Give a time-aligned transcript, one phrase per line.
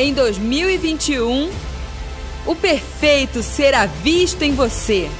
[0.00, 1.50] em 2021,
[2.46, 5.10] o perfeito será visto em você.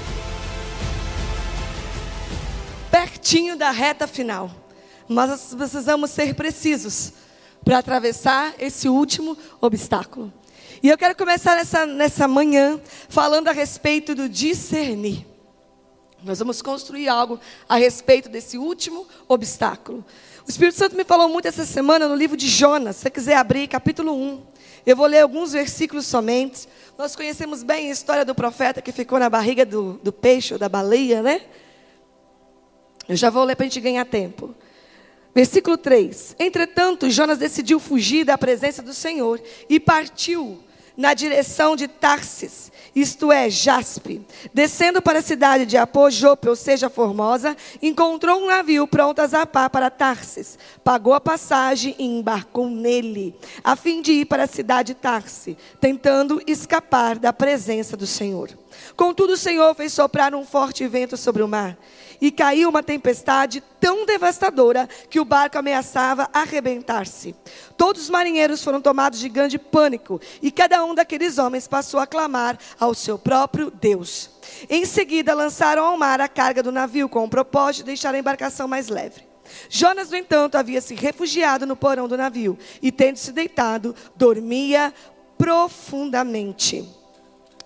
[2.90, 4.50] Pertinho da reta final.
[5.06, 7.12] Mas precisamos ser precisos
[7.62, 10.32] para atravessar esse último obstáculo.
[10.82, 15.26] E eu quero começar nessa, nessa manhã falando a respeito do discernir.
[16.22, 17.38] Nós vamos construir algo
[17.68, 20.02] a respeito desse último obstáculo.
[20.46, 22.96] O Espírito Santo me falou muito essa semana no livro de Jonas.
[22.96, 24.50] Se você quiser abrir, capítulo 1.
[24.86, 26.68] Eu vou ler alguns versículos somente.
[26.96, 30.58] Nós conhecemos bem a história do profeta que ficou na barriga do, do peixe ou
[30.58, 31.42] da baleia, né?
[33.08, 34.54] Eu já vou ler para a gente ganhar tempo.
[35.34, 40.62] Versículo 3: Entretanto, Jonas decidiu fugir da presença do Senhor e partiu
[41.00, 44.20] na direção de Tarsis, isto é, Jaspe.
[44.52, 49.70] Descendo para a cidade de Apojope, ou seja, Formosa, encontrou um navio pronto a zapar
[49.70, 50.58] para Tarsis.
[50.84, 55.56] Pagou a passagem e embarcou nele, a fim de ir para a cidade de Tarsis,
[55.80, 58.50] tentando escapar da presença do Senhor.
[58.94, 61.78] Contudo, o Senhor fez soprar um forte vento sobre o mar
[62.20, 67.34] e caiu uma tempestade tão devastadora que o barco ameaçava arrebentar-se.
[67.76, 72.06] Todos os marinheiros foram tomados de grande pânico e cada um daqueles homens passou a
[72.06, 74.30] clamar ao seu próprio Deus.
[74.68, 78.18] Em seguida, lançaram ao mar a carga do navio com o propósito de deixar a
[78.18, 79.30] embarcação mais leve.
[79.68, 84.94] Jonas, no entanto, havia se refugiado no porão do navio e, tendo se deitado, dormia
[85.36, 86.99] profundamente.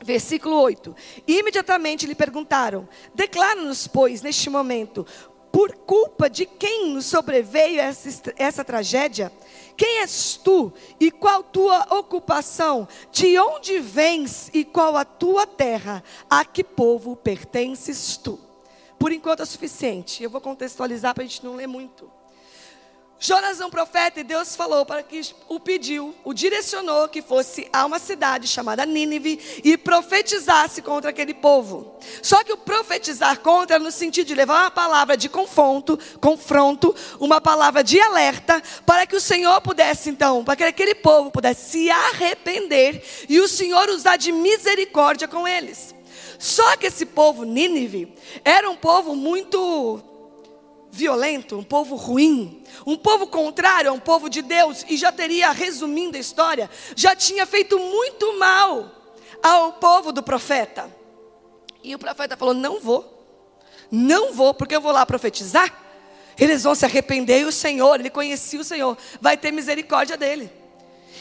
[0.04, 0.94] Versículo 8.
[1.26, 5.06] Imediatamente lhe perguntaram: Declara-nos, pois, neste momento,
[5.50, 9.32] por culpa de quem nos sobreveio essa, essa tragédia?
[9.76, 12.86] Quem és tu e qual tua ocupação?
[13.10, 16.04] De onde vens e qual a tua terra?
[16.28, 18.38] A que povo pertences tu?
[18.98, 20.22] Por enquanto é suficiente.
[20.22, 22.10] Eu vou contextualizar para a gente não ler muito.
[23.26, 27.66] Jonas é um profeta e Deus falou para que o pediu, o direcionou que fosse
[27.72, 31.96] a uma cidade chamada Nínive e profetizasse contra aquele povo.
[32.20, 37.40] Só que o profetizar contra no sentido de levar uma palavra de confronto, confronto, uma
[37.40, 41.90] palavra de alerta para que o Senhor pudesse então, para que aquele povo pudesse se
[41.90, 45.94] arrepender e o Senhor usar de misericórdia com eles.
[46.38, 48.14] Só que esse povo Nínive
[48.44, 50.12] era um povo muito
[50.94, 55.50] violento, um povo ruim, um povo contrário a um povo de Deus, e já teria,
[55.50, 58.90] resumindo a história, já tinha feito muito mal
[59.42, 60.88] ao povo do profeta.
[61.82, 63.26] E o profeta falou: Não vou,
[63.90, 65.82] não vou, porque eu vou lá profetizar.
[66.38, 70.50] Eles vão se arrepender e o Senhor, ele conhecia o Senhor, vai ter misericórdia dele.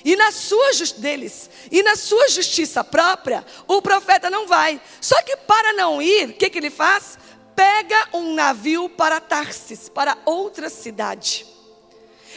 [0.06, 4.82] E na sua deles, e na sua justiça própria, o profeta não vai.
[5.00, 7.18] Só que para não ir, o que, que ele faz?
[7.56, 11.46] Pega um navio para Tarsis, para outra cidade.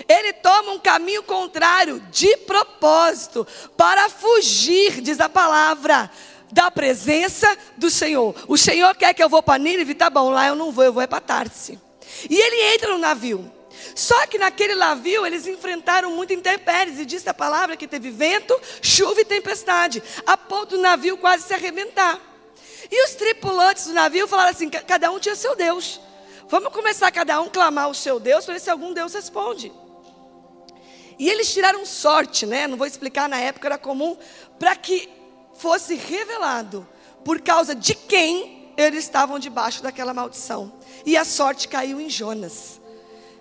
[0.09, 6.10] Ele toma um caminho contrário, de propósito, para fugir, diz a palavra,
[6.53, 8.34] da presença do Senhor.
[8.47, 10.93] O Senhor quer que eu vou para Nínive, tá bom, lá eu não vou, eu
[10.93, 11.78] vou é para Tarsis.
[12.28, 13.50] E ele entra no navio.
[13.94, 18.59] Só que naquele navio eles enfrentaram muito intempéries, e disse a palavra que teve vento,
[18.82, 22.21] chuva e tempestade, a ponto do navio quase se arrebentar.
[22.91, 26.01] E os tripulantes do navio falaram assim: cada um tinha seu Deus.
[26.49, 29.73] Vamos começar cada um clamar o seu Deus para ver se algum Deus responde.
[31.19, 32.67] E eles tiraram sorte, né?
[32.67, 34.17] Não vou explicar, na época era comum,
[34.59, 35.09] para que
[35.55, 36.87] fosse revelado
[37.25, 40.73] por causa de quem eles estavam debaixo daquela maldição.
[41.05, 42.81] E a sorte caiu em Jonas.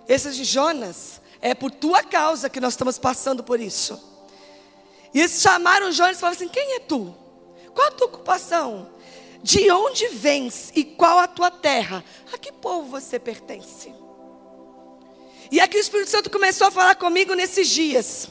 [0.08, 4.02] Esse Jonas, é por tua causa que nós estamos passando por isso.
[5.12, 7.14] E eles chamaram Jonas e falaram assim: Quem é tu?
[7.74, 8.90] Qual a tua ocupação?
[9.42, 12.04] De onde vens e qual a tua terra?
[12.32, 13.94] A que povo você pertence?
[15.50, 18.28] E aqui o Espírito Santo começou a falar comigo nesses dias.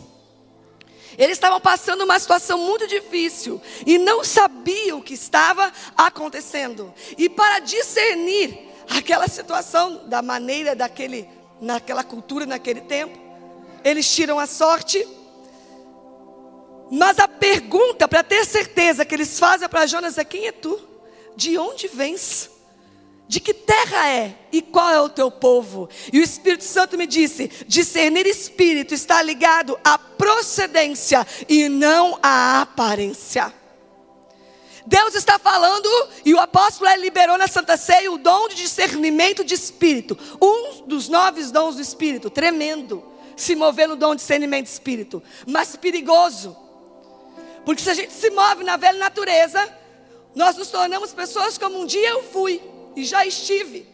[1.18, 6.94] Eles estavam passando uma situação muito difícil e não sabiam o que estava acontecendo.
[7.18, 11.30] E para discernir aquela situação da maneira daquele,
[11.62, 13.18] naquela cultura, naquele tempo,
[13.84, 15.08] eles tiram a sorte.
[16.92, 20.95] Mas a pergunta para ter certeza que eles fazem para Jonas é: quem é tu?
[21.36, 22.50] De onde vens?
[23.28, 24.36] De que terra é?
[24.52, 25.90] E qual é o teu povo?
[26.14, 32.62] E o Espírito Santo me disse: discernir espírito está ligado à procedência e não à
[32.62, 33.52] aparência.
[34.88, 35.90] Deus está falando,
[36.24, 41.10] e o apóstolo liberou na Santa Ceia o dom de discernimento de espírito, um dos
[41.10, 43.04] nove dons do espírito, tremendo,
[43.36, 46.56] se mover no dom de discernimento de espírito, mas perigoso,
[47.66, 49.68] porque se a gente se move na velha natureza,
[50.36, 52.62] nós nos tornamos pessoas como um dia eu fui
[52.96, 53.88] e já estive.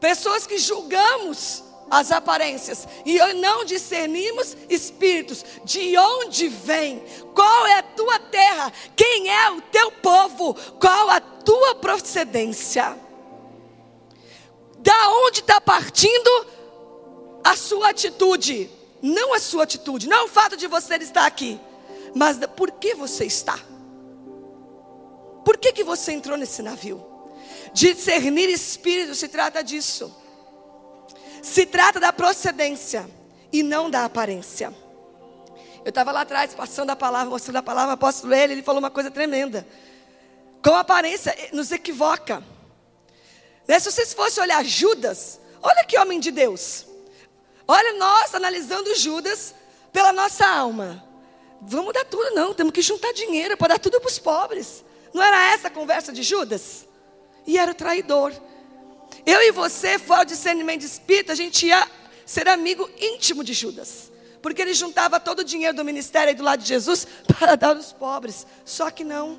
[0.00, 5.44] Pessoas que julgamos as aparências e não discernimos espíritos.
[5.64, 7.02] De onde vem?
[7.34, 8.72] Qual é a tua terra?
[8.96, 10.54] Quem é o teu povo?
[10.80, 12.96] Qual a tua procedência?
[14.78, 16.46] Da onde está partindo
[17.44, 18.70] a sua atitude?
[19.02, 21.60] Não a sua atitude, não o fato de você estar aqui,
[22.14, 23.56] mas por que você está?
[25.44, 27.04] Por que, que você entrou nesse navio?
[27.72, 30.14] Discernir espírito se trata disso.
[31.42, 33.08] Se trata da procedência
[33.52, 34.74] e não da aparência.
[35.84, 38.90] Eu estava lá atrás passando a palavra, mostrando a palavra, apóstolo ele, ele falou uma
[38.90, 39.66] coisa tremenda.
[40.62, 42.42] Com aparência eh, nos equivoca.
[43.66, 43.78] Né?
[43.78, 46.86] Se vocês fossem olhar Judas, olha que homem de Deus.
[47.66, 49.54] Olha nós analisando Judas
[49.92, 51.04] pela nossa alma.
[51.60, 54.84] Vamos dar tudo, não, temos que juntar dinheiro para dar tudo para os pobres.
[55.12, 56.86] Não era essa a conversa de Judas?
[57.46, 58.32] E era o traidor.
[59.24, 61.86] Eu e você, fora o discernimento de espírito, a gente ia
[62.24, 64.10] ser amigo íntimo de Judas.
[64.42, 67.76] Porque ele juntava todo o dinheiro do ministério aí do lado de Jesus para dar
[67.76, 68.46] aos pobres.
[68.64, 69.38] Só que não.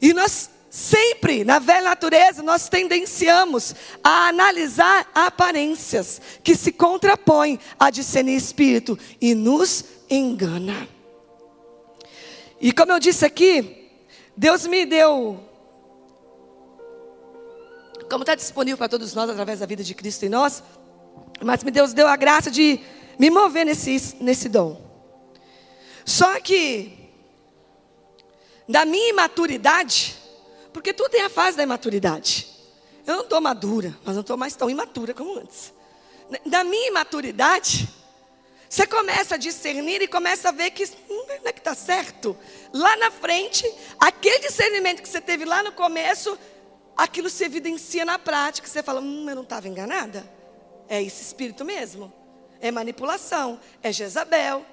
[0.00, 7.90] E nós sempre, na velha natureza, nós tendenciamos a analisar aparências que se contrapõem a
[7.90, 10.88] discernir espírito e nos engana.
[12.60, 13.77] E como eu disse aqui,
[14.38, 15.44] Deus me deu
[18.08, 20.62] como está disponível para todos nós através da vida de Cristo em nós,
[21.42, 22.78] mas me Deus deu a graça de
[23.18, 24.80] me mover nesse, nesse dom.
[26.04, 27.10] Só que,
[28.68, 30.16] da minha imaturidade,
[30.72, 32.46] porque tudo tem a fase da imaturidade.
[33.04, 35.74] Eu não estou madura, mas não estou mais tão imatura como antes.
[36.46, 37.88] Da minha imaturidade,
[38.68, 42.36] você começa a discernir e começa a ver que hum, não é que está certo.
[42.72, 43.64] Lá na frente,
[43.98, 46.38] aquele discernimento que você teve lá no começo,
[46.94, 48.68] aquilo se evidencia na prática.
[48.68, 50.28] Você fala, hum, eu não estava enganada?
[50.86, 52.12] É esse espírito mesmo?
[52.60, 54.64] É manipulação, é Jezabel.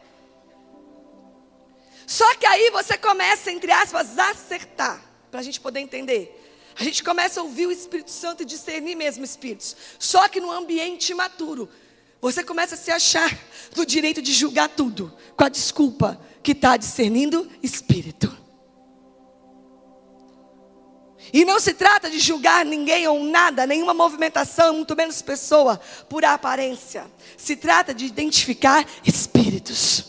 [2.05, 5.01] Só que aí você começa, entre aspas, a acertar,
[5.31, 6.41] para a gente poder entender.
[6.77, 9.75] A gente começa a ouvir o Espírito Santo e discernir mesmo espíritos.
[9.97, 11.69] Só que no ambiente imaturo,
[12.31, 13.37] você começa a se achar
[13.75, 18.35] no direito de julgar tudo, com a desculpa que está discernindo espírito.
[21.31, 25.79] E não se trata de julgar ninguém ou nada, nenhuma movimentação, muito menos pessoa,
[26.09, 27.05] por aparência.
[27.37, 30.05] Se trata de identificar espíritos.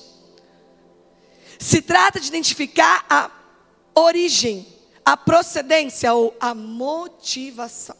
[1.58, 3.30] Se trata de identificar a
[3.94, 4.66] origem,
[5.04, 7.96] a procedência ou a motivação.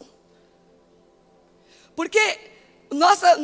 [1.95, 2.56] Porque
[2.91, 3.37] nossa,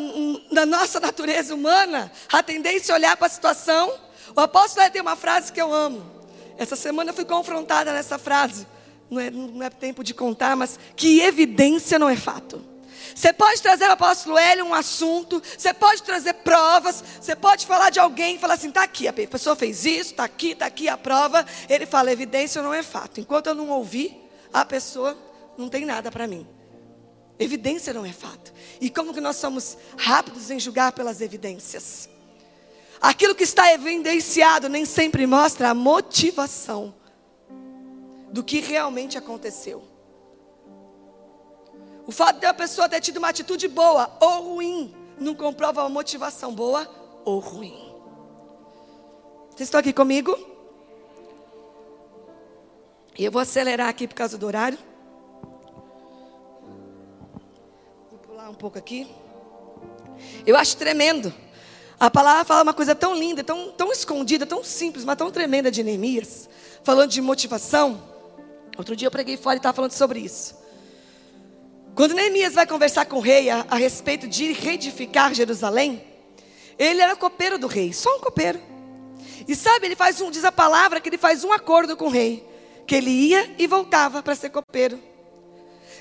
[0.52, 3.94] na nossa natureza humana, a tendência a olhar para a situação.
[4.36, 6.04] O apóstolo tem uma frase que eu amo.
[6.58, 8.66] Essa semana eu fui confrontada nessa frase
[9.14, 12.64] não é, não é tempo de contar, mas que evidência não é fato.
[13.14, 17.92] Você pode trazer ao apóstolo Hélio um assunto, você pode trazer provas, você pode falar
[17.92, 20.90] de alguém e falar assim: está aqui, a pessoa fez isso, está aqui, está aqui
[20.90, 21.46] a prova.
[21.70, 23.20] Ele fala: evidência não é fato.
[23.20, 24.20] Enquanto eu não ouvi,
[24.52, 25.16] a pessoa
[25.58, 26.48] não tem nada para mim.
[27.38, 28.53] Evidência não é fato.
[28.80, 32.10] E como que nós somos rápidos em julgar pelas evidências?
[33.02, 36.94] Aquilo que está evidenciado nem sempre mostra a motivação
[38.32, 39.84] do que realmente aconteceu.
[42.06, 45.90] O fato de a pessoa ter tido uma atitude boa ou ruim não comprova uma
[45.90, 46.90] motivação boa
[47.24, 47.94] ou ruim.
[49.50, 50.38] Vocês estão aqui comigo?
[53.18, 54.78] E eu vou acelerar aqui por causa do horário.
[58.54, 59.08] Um pouco aqui.
[60.46, 61.34] Eu acho tremendo.
[62.00, 65.72] A palavra fala uma coisa tão linda, tão, tão escondida, tão simples, mas tão tremenda
[65.72, 66.48] de Neemias.
[66.84, 68.02] Falando de motivação.
[68.78, 70.56] Outro dia eu preguei fora e estava falando sobre isso.
[71.96, 76.04] Quando Neemias vai conversar com o rei a, a respeito de reedificar Jerusalém,
[76.78, 78.60] ele era copeiro do rei, só um copeiro.
[79.48, 82.10] E sabe, ele faz um, diz a palavra que ele faz um acordo com o
[82.10, 82.48] rei,
[82.86, 85.00] que ele ia e voltava para ser copeiro.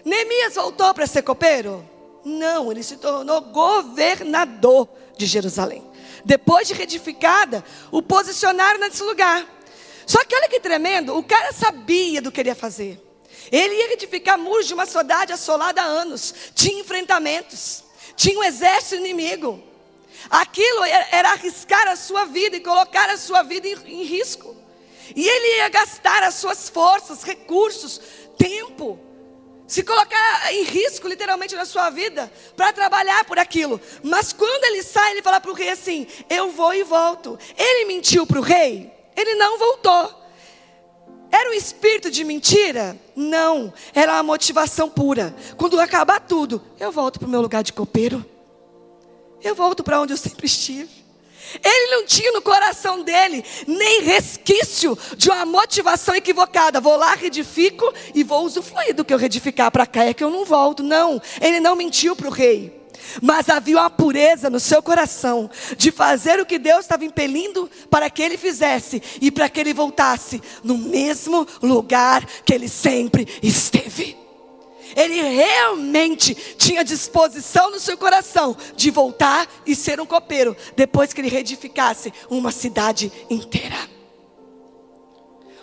[0.04, 1.91] Neemias voltou para ser copeiro?
[2.24, 5.82] Não, ele se tornou governador de Jerusalém.
[6.24, 9.46] Depois de reedificada, o posicionaram nesse lugar.
[10.06, 13.00] Só que olha que tremendo, o cara sabia do que ele ia fazer.
[13.50, 16.34] Ele ia edificar muros de uma cidade assolada há anos.
[16.54, 17.84] Tinha enfrentamentos.
[18.16, 19.62] Tinha um exército inimigo.
[20.30, 24.56] Aquilo era arriscar a sua vida e colocar a sua vida em, em risco.
[25.14, 28.00] E ele ia gastar as suas forças, recursos,
[28.38, 28.98] tempo,
[29.72, 33.80] se colocar em risco literalmente na sua vida para trabalhar por aquilo.
[34.02, 37.38] Mas quando ele sai, ele fala para o rei assim: Eu vou e volto.
[37.56, 38.92] Ele mentiu para o rei?
[39.16, 40.14] Ele não voltou.
[41.30, 42.98] Era um espírito de mentira?
[43.16, 45.34] Não, era uma motivação pura.
[45.56, 48.22] Quando acabar tudo, eu volto para o meu lugar de copeiro.
[49.42, 51.01] Eu volto para onde eu sempre estive.
[51.62, 56.80] Ele não tinha no coração dele nem resquício de uma motivação equivocada.
[56.80, 60.04] Vou lá, redifico e vou usufruir do que eu redificar para cá.
[60.04, 60.82] É que eu não volto.
[60.82, 62.80] Não, ele não mentiu para o rei.
[63.20, 68.08] Mas havia uma pureza no seu coração de fazer o que Deus estava impelindo para
[68.08, 74.21] que ele fizesse e para que ele voltasse no mesmo lugar que ele sempre esteve.
[74.96, 81.20] Ele realmente tinha disposição no seu coração de voltar e ser um copeiro, depois que
[81.20, 83.76] ele reedificasse uma cidade inteira.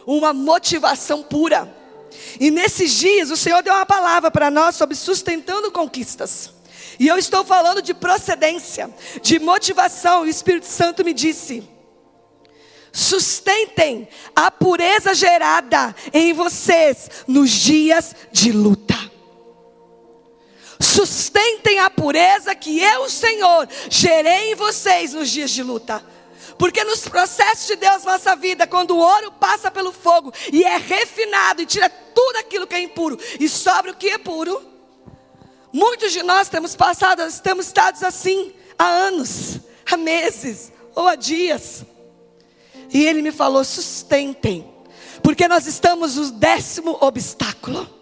[0.05, 1.73] Uma motivação pura.
[2.39, 6.51] E nesses dias o Senhor deu uma palavra para nós sobre sustentando conquistas.
[6.99, 8.89] E eu estou falando de procedência,
[9.21, 10.23] de motivação.
[10.23, 11.63] O Espírito Santo me disse:
[12.91, 18.98] sustentem a pureza gerada em vocês nos dias de luta.
[20.81, 26.03] Sustentem a pureza que eu, Senhor, gerei em vocês nos dias de luta.
[26.57, 30.77] Porque nos processos de Deus nossa vida, quando o ouro passa pelo fogo e é
[30.77, 34.61] refinado e tira tudo aquilo que é impuro e sobra o que é puro,
[35.71, 39.59] muitos de nós temos passado, temos estado assim há anos,
[39.89, 41.85] há meses ou há dias.
[42.93, 44.69] E ele me falou: sustentem,
[45.21, 47.98] porque nós estamos no décimo obstáculo.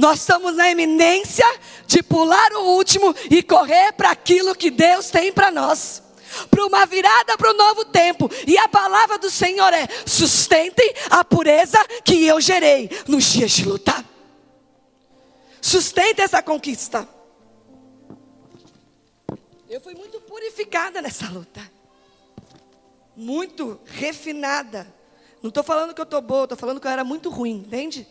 [0.00, 1.44] Nós estamos na eminência
[1.86, 6.02] de pular o último e correr para aquilo que Deus tem para nós.
[6.50, 8.30] Para uma virada para o novo tempo.
[8.46, 13.66] E a palavra do Senhor é: sustentem a pureza que eu gerei nos dias de
[13.66, 14.02] luta.
[15.60, 17.06] Sustente essa conquista.
[19.68, 21.60] Eu fui muito purificada nessa luta.
[23.14, 24.86] Muito refinada.
[25.42, 28.06] Não estou falando que eu estou boa, estou falando que eu era muito ruim, entende?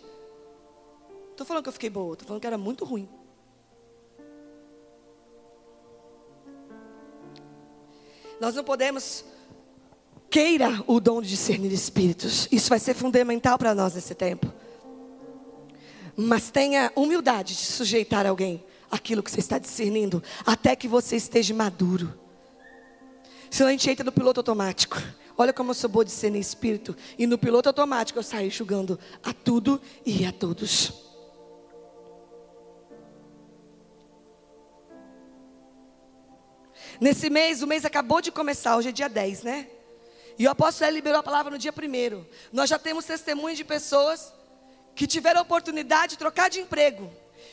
[1.39, 3.07] Estou falando que eu fiquei boa, estou falando que era muito ruim.
[8.41, 9.23] Nós não podemos
[10.29, 12.49] queira o dom de discernir espíritos.
[12.51, 14.51] Isso vai ser fundamental para nós nesse tempo.
[16.13, 21.53] Mas tenha humildade de sujeitar alguém aquilo que você está discernindo, até que você esteja
[21.53, 22.13] maduro.
[23.49, 25.01] Senão a gente entra no piloto automático.
[25.37, 26.97] Olha como eu sou boa de discernir espírito.
[27.17, 31.07] E no piloto automático eu saio julgando a tudo e a todos.
[36.99, 39.67] Nesse mês, o mês acabou de começar, hoje é dia 10, né?
[40.37, 42.25] E o apóstolo liberou a palavra no dia 1.
[42.51, 44.33] Nós já temos testemunhos de pessoas
[44.95, 47.11] que tiveram a oportunidade de trocar de emprego.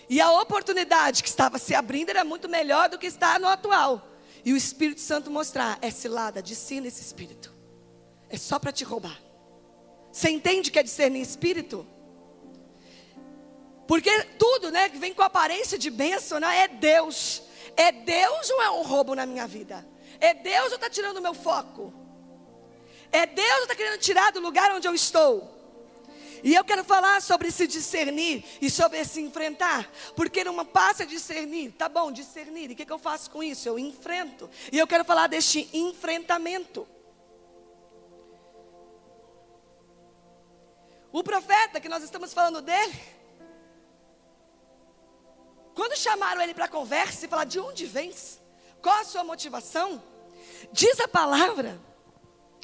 [0.08, 4.08] E a oportunidade que estava se abrindo era muito melhor do que está no atual.
[4.44, 7.52] E o Espírito Santo mostrar, é cilada, discina esse espírito.
[8.28, 9.20] É só para te roubar.
[10.12, 11.86] Você entende que é discernir espírito?
[13.86, 17.42] Porque tudo, né, que vem com aparência de bênção, né, é Deus.
[17.76, 19.86] É Deus ou é um roubo na minha vida?
[20.18, 21.92] É Deus ou está tirando o meu foco?
[23.12, 25.56] É Deus ou está querendo tirar do lugar onde eu estou?
[26.42, 29.90] E eu quero falar sobre esse discernir e sobre esse enfrentar.
[30.14, 32.70] Porque não passa a discernir, tá bom, discernir.
[32.70, 33.68] E o que, que eu faço com isso?
[33.68, 34.48] Eu enfrento.
[34.70, 36.86] E eu quero falar deste enfrentamento.
[41.12, 42.94] O profeta que nós estamos falando dele,
[45.76, 48.40] quando chamaram ele para conversa e falar de onde vens,
[48.80, 50.02] qual a sua motivação,
[50.72, 51.78] diz a palavra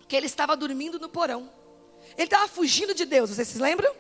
[0.09, 1.53] que ele estava dormindo no porão.
[2.17, 3.95] Ele estava fugindo de Deus, vocês se lembram?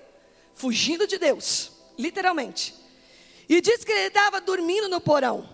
[0.54, 2.74] Fugindo de Deus, literalmente.
[3.46, 5.46] E diz que ele estava dormindo no porão.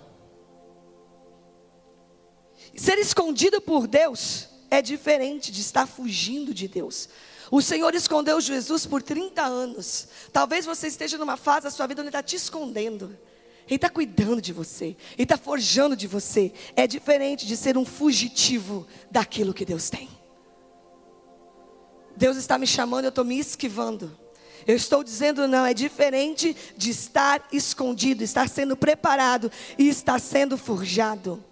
[2.77, 7.09] Ser escondido por Deus é diferente de estar fugindo de Deus.
[7.51, 10.07] O Senhor escondeu Jesus por 30 anos.
[10.33, 13.19] Talvez você esteja numa fase da sua vida onde Ele está te escondendo.
[13.69, 16.53] Ele está cuidando de você, Ele está forjando de você.
[16.75, 20.09] É diferente de ser um fugitivo daquilo que Deus tem.
[22.17, 24.19] Deus está me chamando, eu estou me esquivando.
[24.67, 30.57] Eu estou dizendo não, é diferente de estar escondido, estar sendo preparado e estar sendo
[30.57, 31.45] forjado.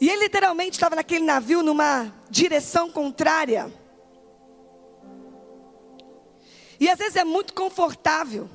[0.00, 3.72] E ele literalmente estava naquele navio numa direção contrária.
[6.78, 8.48] E às vezes é muito confortável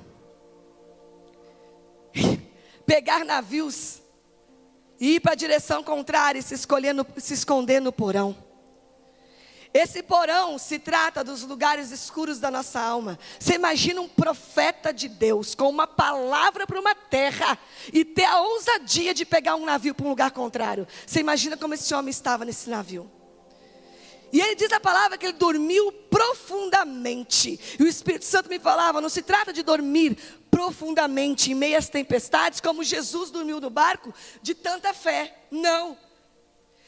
[2.92, 4.02] pegar navios
[5.00, 8.36] e ir para a direção contrária e se, escolher se esconder no porão.
[9.74, 13.18] Esse porão se trata dos lugares escuros da nossa alma.
[13.40, 17.58] Você imagina um profeta de Deus com uma palavra para uma terra
[17.94, 20.86] e ter a ousadia de pegar um navio para um lugar contrário.
[21.08, 23.10] Você imagina como esse homem estava nesse navio.
[24.32, 27.60] E ele diz a palavra que ele dormiu profundamente.
[27.80, 30.16] E o Espírito Santo me falava: não se trata de dormir
[30.50, 35.46] profundamente em meias tempestades, como Jesus dormiu no barco, de tanta fé.
[35.50, 35.98] Não.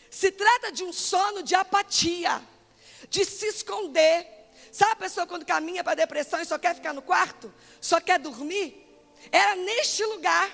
[0.10, 2.42] Se trata de um sono de apatia,
[3.10, 4.28] de se esconder.
[4.72, 7.54] Sabe a pessoa quando caminha para a depressão e só quer ficar no quarto?
[7.82, 8.88] Só quer dormir?
[9.32, 10.50] Era neste lugar.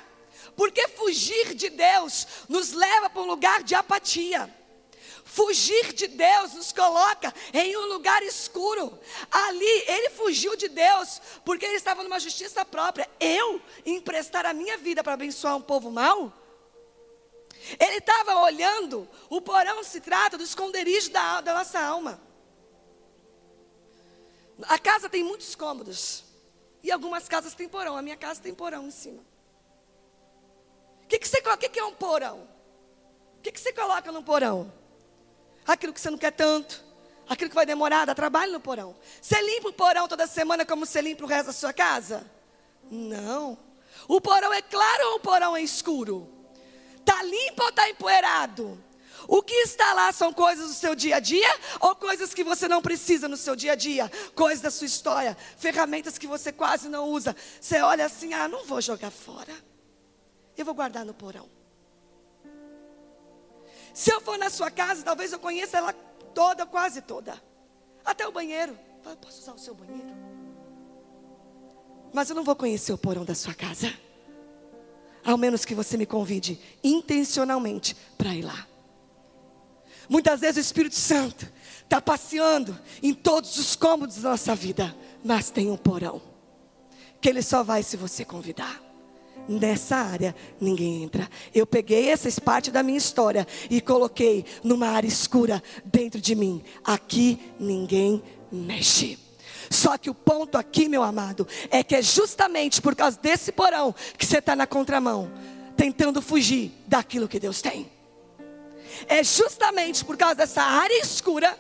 [0.56, 4.54] Porque fugir de Deus nos leva para um lugar de apatia.
[5.32, 8.98] Fugir de Deus nos coloca em um lugar escuro.
[9.30, 13.08] Ali, ele fugiu de Deus porque ele estava numa justiça própria.
[13.20, 16.34] Eu emprestar a minha vida para abençoar um povo mau?
[17.80, 22.20] Ele estava olhando, o porão se trata do esconderijo da, da nossa alma.
[24.64, 26.24] A casa tem muitos cômodos.
[26.82, 27.96] E algumas casas têm porão.
[27.96, 29.24] A minha casa tem porão em cima.
[31.04, 32.50] O que, que, você, que, que é um porão?
[33.38, 34.79] O que, que você coloca no porão?
[35.74, 36.84] Aquilo que você não quer tanto,
[37.28, 38.96] aquilo que vai demorar, dá trabalho no porão.
[39.22, 42.30] Você limpa o porão toda semana como você limpa o resto da sua casa?
[42.90, 43.58] Não.
[44.08, 46.28] O porão é claro ou o porão é escuro?
[46.98, 48.84] Está limpo ou está empoeirado?
[49.28, 52.68] O que está lá são coisas do seu dia a dia ou coisas que você
[52.68, 54.12] não precisa no seu dia a dia?
[54.34, 57.36] Coisas da sua história, ferramentas que você quase não usa.
[57.60, 59.54] Você olha assim: ah, não vou jogar fora.
[60.58, 61.59] Eu vou guardar no porão.
[64.00, 65.92] Se eu for na sua casa, talvez eu conheça ela
[66.34, 67.34] toda, quase toda.
[68.06, 68.80] Até o banheiro.
[69.06, 70.16] Eu posso usar o seu banheiro?
[72.14, 73.94] Mas eu não vou conhecer o porão da sua casa.
[75.22, 78.66] Ao menos que você me convide intencionalmente para ir lá.
[80.08, 81.52] Muitas vezes o Espírito Santo
[81.84, 86.22] está passeando em todos os cômodos da nossa vida, mas tem um porão
[87.20, 88.82] que ele só vai se você convidar
[89.50, 91.28] nessa área ninguém entra.
[91.54, 96.64] Eu peguei essa parte da minha história e coloquei numa área escura dentro de mim.
[96.84, 99.18] Aqui ninguém mexe.
[99.70, 103.94] Só que o ponto aqui, meu amado, é que é justamente por causa desse porão
[104.18, 105.32] que você está na contramão,
[105.76, 107.92] tentando fugir daquilo que Deus tem.
[109.08, 111.58] É justamente por causa dessa área escura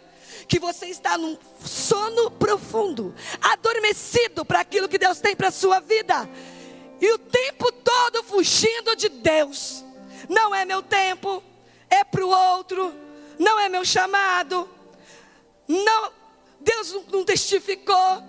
[0.48, 5.80] que você está num sono profundo, adormecido para aquilo que Deus tem para a sua
[5.80, 6.28] vida
[7.02, 7.72] e o tempo
[8.30, 9.84] fugindo de Deus.
[10.30, 11.44] Não é meu tempo,
[11.90, 12.94] é para o outro,
[13.38, 14.70] não é meu chamado.
[15.68, 16.12] Não,
[16.62, 18.24] Deus não testificou.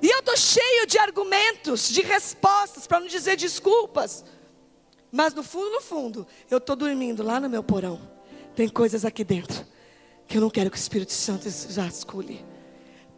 [0.00, 4.24] E eu estou cheio de argumentos, de respostas, para não dizer desculpas.
[5.12, 8.00] Mas no fundo, no fundo, eu estou dormindo lá no meu porão.
[8.56, 9.64] Tem coisas aqui dentro
[10.26, 12.44] que eu não quero que o Espírito Santo vasculhe.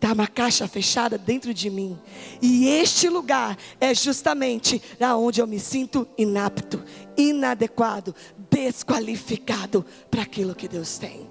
[0.05, 1.99] Está uma caixa fechada dentro de mim.
[2.43, 4.83] E este lugar é justamente
[5.17, 6.85] onde eu me sinto inapto,
[7.17, 8.15] inadequado,
[8.51, 11.27] desqualificado para aquilo que Deus tem.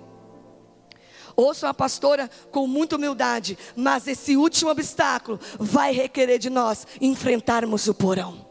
[1.36, 7.88] Ouço a pastora com muita humildade, mas esse último obstáculo vai requerer de nós enfrentarmos
[7.88, 8.44] o porão.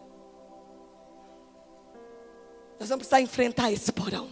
[2.78, 4.28] Nós vamos precisar enfrentar esse porão.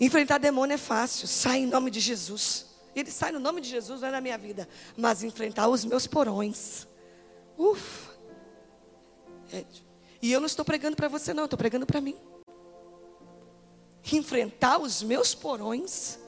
[0.00, 2.67] Enfrentar demônio é fácil, sai em nome de Jesus.
[3.00, 4.68] Ele sai no nome de Jesus, não é na minha vida.
[4.96, 6.86] Mas enfrentar os meus porões.
[7.56, 8.16] Ufa.
[9.52, 9.64] É,
[10.20, 12.16] e eu não estou pregando para você, não, eu estou pregando para mim.
[14.12, 16.18] Enfrentar os meus porões.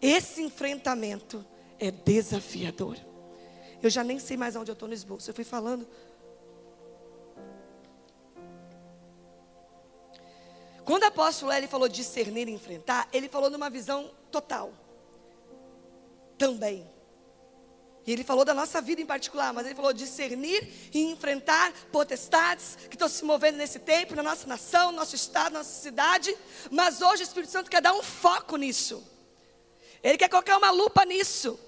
[0.00, 1.44] Esse enfrentamento
[1.78, 2.96] é desafiador.
[3.82, 5.30] Eu já nem sei mais onde eu estou no esboço.
[5.30, 5.86] Eu fui falando.
[10.84, 14.72] Quando o apóstolo ele falou discernir e enfrentar, ele falou numa visão total
[16.38, 16.94] também.
[18.06, 22.76] E ele falou da nossa vida em particular, mas ele falou discernir e enfrentar potestades
[22.88, 26.36] que estão se movendo nesse tempo, na nossa nação, no nosso estado, na nossa cidade.
[26.70, 29.02] Mas hoje o Espírito Santo quer dar um foco nisso.
[30.02, 31.58] Ele quer colocar uma lupa nisso.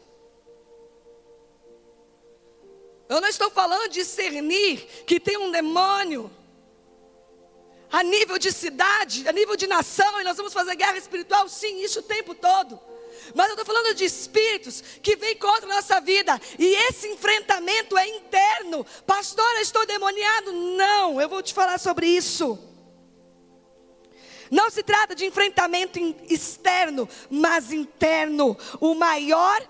[3.09, 6.31] Eu não estou falando de discernir que tem um demônio
[7.91, 11.83] a nível de cidade, a nível de nação, e nós vamos fazer guerra espiritual, sim,
[11.83, 12.79] isso o tempo todo.
[13.35, 16.41] Mas eu estou falando de espíritos que vêm contra a nossa vida.
[16.59, 18.85] E esse enfrentamento é interno.
[19.07, 20.53] Pastora, estou demoniado?
[20.53, 22.59] Não, eu vou te falar sobre isso.
[24.51, 25.99] Não se trata de enfrentamento
[26.29, 28.57] externo, mas interno.
[28.81, 29.67] O maior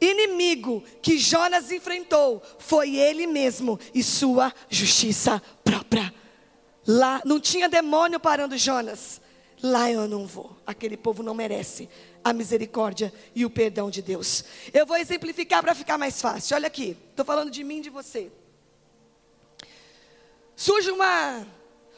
[0.00, 6.12] inimigo que Jonas enfrentou foi ele mesmo e sua justiça própria.
[6.86, 9.20] Lá não tinha demônio parando Jonas.
[9.62, 10.56] Lá eu não vou.
[10.66, 11.88] Aquele povo não merece
[12.22, 14.44] a misericórdia e o perdão de Deus.
[14.72, 16.54] Eu vou exemplificar para ficar mais fácil.
[16.54, 18.30] Olha aqui, estou falando de mim e de você.
[20.56, 21.46] Surge uma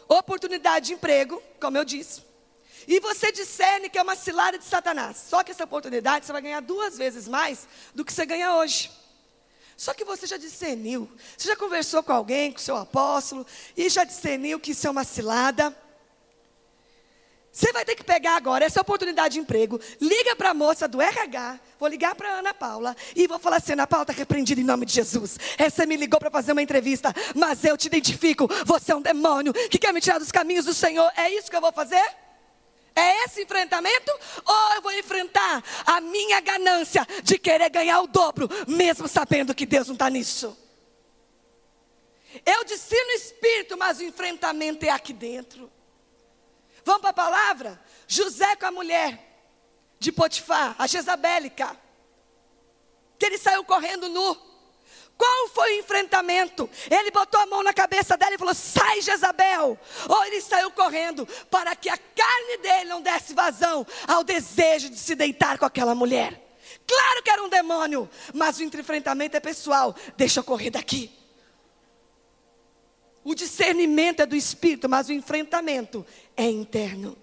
[0.08, 2.22] oportunidade de emprego, como eu disse.
[2.86, 5.16] E você discerne que é uma cilada de Satanás.
[5.16, 8.90] Só que essa oportunidade você vai ganhar duas vezes mais do que você ganha hoje.
[9.76, 11.10] Só que você já discerniu.
[11.36, 15.04] Você já conversou com alguém, com seu apóstolo, e já discerniu que isso é uma
[15.04, 15.76] cilada.
[17.52, 21.02] Você vai ter que pegar agora essa oportunidade de emprego, liga para a moça do
[21.02, 24.64] RH, vou ligar para Ana Paula e vou falar assim: Ana Paula está repreendida em
[24.64, 25.38] nome de Jesus.
[25.58, 29.52] Essa me ligou para fazer uma entrevista, mas eu te identifico, você é um demônio
[29.52, 31.12] que quer me tirar dos caminhos do Senhor.
[31.14, 32.02] É isso que eu vou fazer?
[32.96, 34.10] É esse enfrentamento?
[34.46, 39.66] Ou eu vou enfrentar a minha ganância de querer ganhar o dobro, mesmo sabendo que
[39.66, 40.56] Deus não está nisso?
[42.46, 45.70] Eu disse no espírito, mas o enfrentamento é aqui dentro.
[46.84, 47.80] Vamos para a palavra?
[48.06, 49.18] José com a mulher
[49.98, 51.76] de Potifar, a Jezabélica,
[53.18, 54.52] que ele saiu correndo nu.
[55.16, 56.68] Qual foi o enfrentamento?
[56.90, 59.78] Ele botou a mão na cabeça dela e falou: Sai, Jezabel.
[60.08, 64.98] Ou ele saiu correndo para que a carne dele não desse vazão ao desejo de
[64.98, 66.42] se deitar com aquela mulher.
[66.86, 69.94] Claro que era um demônio, mas o enfrentamento é pessoal.
[70.16, 71.21] Deixa eu correr daqui.
[73.24, 76.04] O discernimento é do espírito, mas o enfrentamento
[76.36, 77.16] é interno.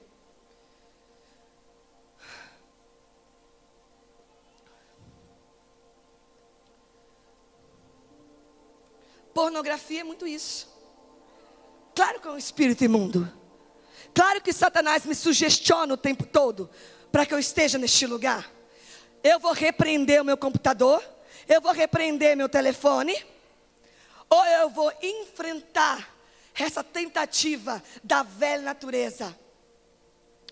[9.33, 10.67] Pornografia é muito isso.
[11.95, 13.31] Claro que é um espírito imundo.
[14.13, 16.69] Claro que Satanás me sugestiona o tempo todo
[17.11, 18.51] para que eu esteja neste lugar.
[19.23, 21.03] Eu vou repreender o meu computador,
[21.47, 23.15] eu vou repreender meu telefone,
[24.29, 26.15] ou eu vou enfrentar
[26.53, 29.35] essa tentativa da velha natureza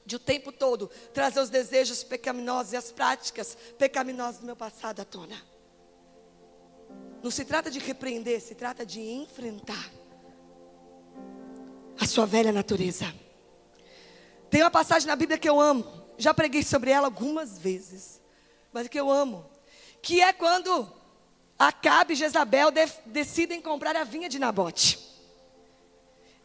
[0.06, 5.02] de o tempo todo trazer os desejos pecaminosos e as práticas pecaminosas do meu passado
[5.02, 5.36] à tona.
[7.22, 9.92] Não se trata de repreender, se trata de enfrentar
[12.00, 13.14] a sua velha natureza.
[14.50, 15.86] Tem uma passagem na Bíblia que eu amo,
[16.18, 18.22] já preguei sobre ela algumas vezes,
[18.72, 19.46] mas que eu amo,
[20.02, 20.90] que é quando
[21.58, 25.00] Acabe e Jezabel de, decidem comprar a vinha de Nabote.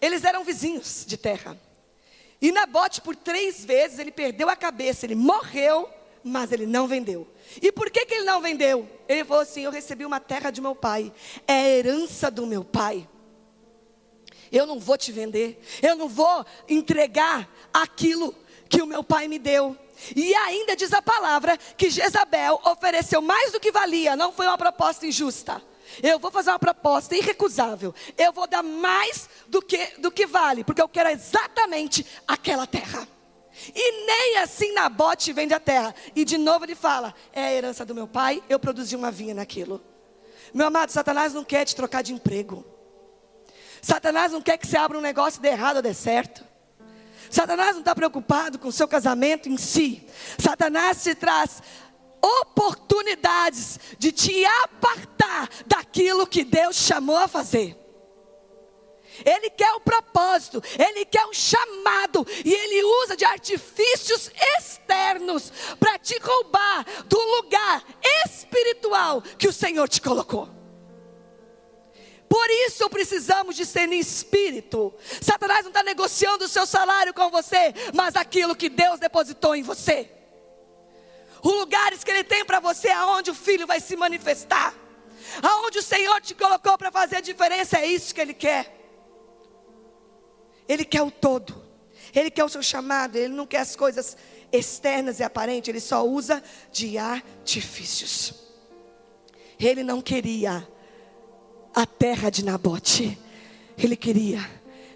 [0.01, 1.59] Eles eram vizinhos de terra.
[2.40, 5.88] E Nabote, por três vezes, ele perdeu a cabeça, ele morreu,
[6.25, 7.29] mas ele não vendeu.
[7.61, 8.88] E por que, que ele não vendeu?
[9.09, 11.12] Ele falou assim: Eu recebi uma terra de meu pai,
[11.46, 13.09] é a herança do meu pai.
[14.51, 18.35] Eu não vou te vender, eu não vou entregar aquilo
[18.73, 19.77] que o meu pai me deu.
[20.17, 24.57] E ainda diz a palavra que Jezabel ofereceu mais do que valia, não foi uma
[24.57, 25.63] proposta injusta.
[26.03, 27.95] Eu vou fazer uma proposta irrecusável.
[28.17, 33.07] Eu vou dar mais do que, do que vale, porque eu quero exatamente aquela terra.
[33.75, 35.95] E nem assim Nabote vende a terra.
[36.17, 39.35] E de novo ele fala: é a herança do meu pai, eu produzi uma vinha
[39.35, 39.83] naquilo.
[40.55, 42.65] Meu amado, Satanás não quer te trocar de emprego.
[43.83, 46.52] Satanás não quer que você abra um negócio e dê errado ou dê certo.
[47.33, 50.07] Satanás não está preocupado com o seu casamento em si.
[50.38, 51.62] Satanás te traz
[52.21, 57.75] oportunidades de te apartar daquilo que Deus chamou a fazer.
[59.25, 65.99] Ele quer o propósito, ele quer um chamado, e ele usa de artifícios externos para
[65.99, 67.83] te roubar do lugar
[68.27, 70.62] espiritual que o Senhor te colocou.
[72.33, 74.95] Por isso precisamos de ser em espírito.
[75.21, 79.62] Satanás não está negociando o seu salário com você, mas aquilo que Deus depositou em
[79.62, 80.09] você
[81.42, 84.73] os lugares que Ele tem para você, aonde o Filho vai se manifestar,
[85.42, 88.79] aonde o Senhor te colocou para fazer a diferença, é isso que Ele quer.
[90.68, 91.61] Ele quer o todo,
[92.14, 94.16] Ele quer o seu chamado, Ele não quer as coisas
[94.53, 96.40] externas e aparentes, Ele só usa
[96.71, 98.35] de artifícios.
[99.59, 100.66] Ele não queria
[101.75, 103.19] a terra de Nabote,
[103.77, 104.39] Ele queria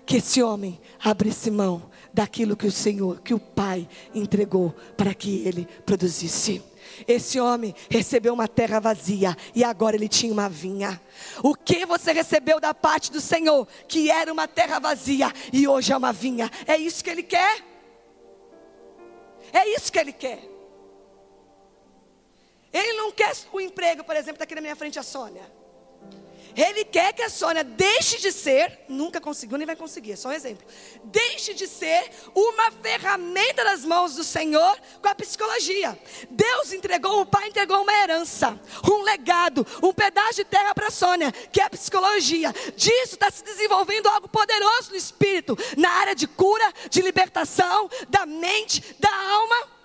[0.04, 5.46] que esse homem abrisse mão daquilo que o Senhor, que o Pai entregou para que
[5.46, 6.62] ele produzisse.
[7.06, 10.98] Esse homem recebeu uma terra vazia e agora ele tinha uma vinha.
[11.42, 15.92] O que você recebeu da parte do Senhor, que era uma terra vazia e hoje
[15.92, 16.50] é uma vinha?
[16.66, 17.62] É isso que ele quer?
[19.52, 20.42] É isso que ele quer.
[22.72, 25.42] Ele não quer o emprego, por exemplo, está aqui na minha frente a Sônia.
[26.56, 30.30] Ele quer que a Sônia deixe de ser, nunca conseguiu nem vai conseguir, é só
[30.30, 30.66] um exemplo.
[31.04, 35.98] Deixe de ser uma ferramenta nas mãos do Senhor com a psicologia.
[36.30, 38.58] Deus entregou, o Pai entregou uma herança,
[38.90, 42.54] um legado, um pedaço de terra para a Sônia, que é a psicologia.
[42.74, 48.24] Disso está se desenvolvendo algo poderoso no espírito, na área de cura, de libertação, da
[48.24, 49.75] mente, da alma.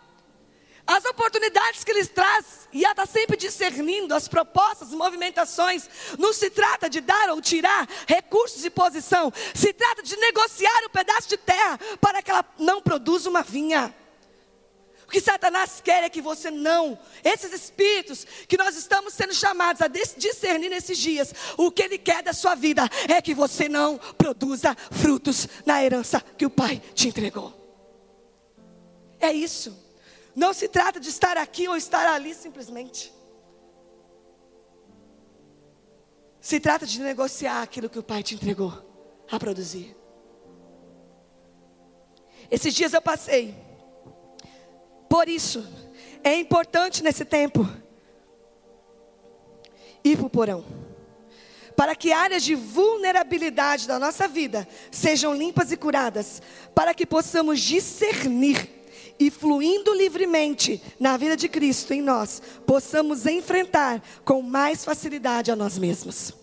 [0.91, 5.89] As oportunidades que Ele traz, e ela está sempre discernindo as propostas, movimentações.
[6.19, 10.89] Não se trata de dar ou tirar recursos de posição, se trata de negociar um
[10.89, 13.95] pedaço de terra para que ela não produza uma vinha.
[15.08, 19.82] O que Satanás quer é que você não, esses espíritos que nós estamos sendo chamados
[19.82, 23.97] a discernir nesses dias, o que ele quer da sua vida é que você não
[24.17, 27.54] produza frutos na herança que o Pai te entregou.
[29.19, 29.90] É isso.
[30.35, 33.13] Não se trata de estar aqui ou estar ali simplesmente.
[36.39, 38.73] Se trata de negociar aquilo que o Pai te entregou
[39.29, 39.95] a produzir.
[42.49, 43.55] Esses dias eu passei.
[45.07, 45.65] Por isso,
[46.23, 47.67] é importante nesse tempo
[50.03, 50.65] ir para o porão.
[51.75, 56.41] Para que áreas de vulnerabilidade da nossa vida sejam limpas e curadas.
[56.73, 58.80] Para que possamos discernir
[59.21, 65.55] e fluindo livremente na vida de Cristo em nós, possamos enfrentar com mais facilidade a
[65.55, 66.34] nós mesmos.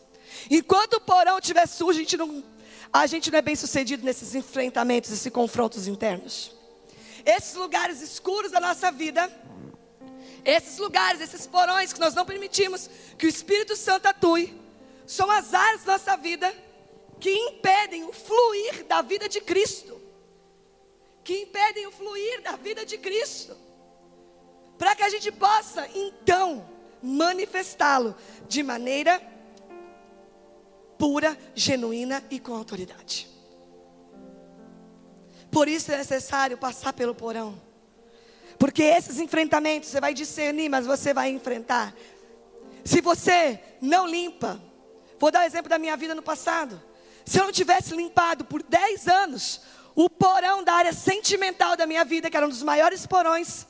[0.48, 2.44] Enquanto o porão estiver sujo, a gente não,
[2.92, 6.52] a gente não é bem sucedido nesses enfrentamentos, esses confrontos internos.
[7.26, 9.28] Esses lugares escuros da nossa vida,
[10.44, 12.88] esses lugares, esses porões que nós não permitimos
[13.18, 14.54] que o Espírito Santo atue,
[15.04, 16.54] são as áreas da nossa vida
[17.18, 19.97] que impedem o fluir da vida de Cristo
[21.28, 23.54] que impedem o fluir da vida de Cristo.
[24.78, 26.66] Para que a gente possa, então,
[27.02, 28.16] manifestá-lo
[28.48, 29.20] de maneira
[30.96, 33.28] pura, genuína e com autoridade.
[35.50, 37.60] Por isso é necessário passar pelo porão.
[38.58, 41.94] Porque esses enfrentamentos você vai discernir, mas você vai enfrentar.
[42.82, 44.58] Se você não limpa,
[45.18, 46.82] vou dar o um exemplo da minha vida no passado.
[47.26, 49.60] Se eu não tivesse limpado por 10 anos
[50.00, 53.66] o porão da área sentimental da minha vida, que era um dos maiores porões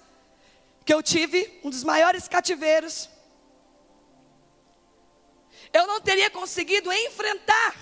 [0.84, 3.08] que eu tive, um dos maiores cativeiros.
[5.72, 7.74] Eu não teria conseguido enfrentar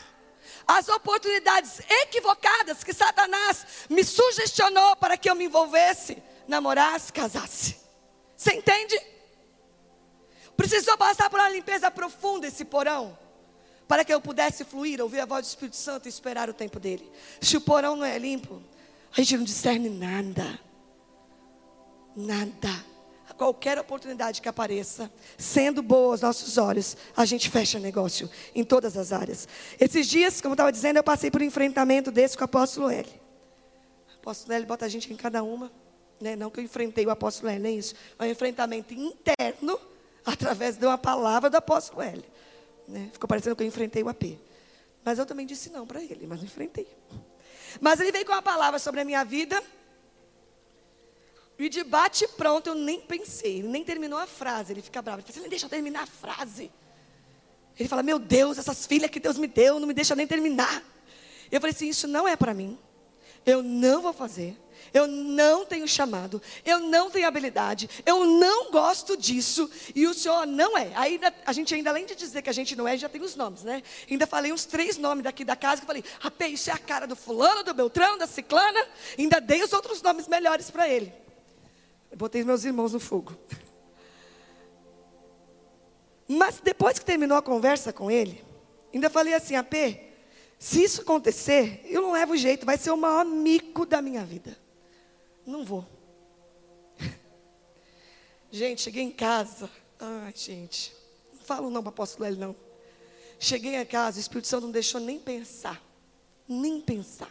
[0.64, 7.80] as oportunidades equivocadas que Satanás me sugestionou para que eu me envolvesse, namorasse, casasse.
[8.36, 8.96] Você entende?
[10.56, 13.18] Precisou passar por uma limpeza profunda esse porão
[13.88, 16.80] para que eu pudesse fluir, ouvir a voz do Espírito Santo e esperar o tempo
[16.80, 17.10] dele.
[17.40, 18.62] Se o porão não é limpo,
[19.12, 20.58] a gente não discerne nada.
[22.16, 22.84] Nada.
[23.28, 28.64] A qualquer oportunidade que apareça, sendo boa aos nossos olhos, a gente fecha negócio em
[28.64, 29.48] todas as áreas.
[29.78, 32.90] Esses dias, como eu estava dizendo, eu passei por um enfrentamento desse com o apóstolo
[32.90, 33.08] L.
[34.16, 35.70] O apóstolo L bota a gente em cada uma.
[36.20, 36.34] Né?
[36.34, 37.94] Não que eu enfrentei o apóstolo L, nem isso.
[38.18, 39.78] É um enfrentamento interno
[40.24, 42.24] através de uma palavra do apóstolo L.
[42.88, 43.10] Né?
[43.12, 44.38] Ficou parecendo que eu enfrentei o AP.
[45.04, 46.88] Mas eu também disse não para ele, mas não enfrentei.
[47.80, 49.62] Mas ele veio com uma palavra sobre a minha vida.
[51.58, 54.72] E de bate pronto, eu nem pensei, ele nem terminou a frase.
[54.72, 55.20] Ele fica bravo.
[55.20, 56.70] Ele fala assim, deixa eu terminar a frase.
[57.78, 60.82] Ele fala, meu Deus, essas filhas que Deus me deu, não me deixa nem terminar.
[61.50, 62.78] Eu falei assim, isso não é para mim.
[63.44, 64.56] Eu não vou fazer
[64.92, 70.46] eu não tenho chamado, eu não tenho habilidade, eu não gosto disso, e o Senhor
[70.46, 70.90] não é.
[70.94, 73.36] Aí a gente ainda, além de dizer que a gente não é, já tem os
[73.36, 73.82] nomes, né?
[74.10, 76.78] Ainda falei uns três nomes daqui da casa, que eu falei, rapaz, isso é a
[76.78, 78.86] cara do fulano, do Beltrano, da Ciclana,
[79.18, 81.12] ainda dei os outros nomes melhores para ele.
[82.10, 83.36] Eu botei meus irmãos no fogo.
[86.28, 88.44] Mas depois que terminou a conversa com ele,
[88.92, 89.74] ainda falei assim, AP,
[90.58, 94.56] se isso acontecer, eu não levo jeito, vai ser o maior mico da minha vida.
[95.46, 95.86] Não vou.
[98.50, 99.70] Gente, cheguei em casa.
[99.98, 100.92] Ai, gente.
[101.32, 102.56] Não falo não para apóstolo L, não.
[103.38, 105.80] Cheguei em casa, o Espírito Santo não deixou nem pensar.
[106.48, 107.30] Nem pensar.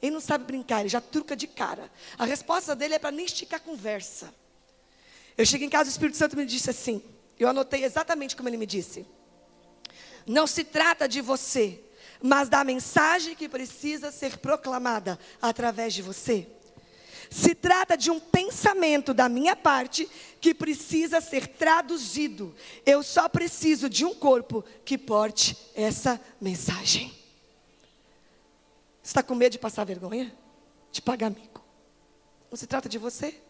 [0.00, 1.90] Ele não sabe brincar, ele já truca de cara.
[2.18, 4.32] A resposta dele é para nem esticar a conversa.
[5.36, 7.02] Eu cheguei em casa, o Espírito Santo me disse assim.
[7.38, 9.06] Eu anotei exatamente como ele me disse.
[10.26, 11.80] Não se trata de você,
[12.20, 16.48] mas da mensagem que precisa ser proclamada através de você.
[17.30, 20.08] Se trata de um pensamento da minha parte
[20.40, 22.54] que precisa ser traduzido.
[22.84, 27.12] Eu só preciso de um corpo que porte essa mensagem.
[29.02, 30.34] Está com medo de passar vergonha?
[30.90, 31.64] De pagar mico?
[32.50, 33.40] Não se trata de você.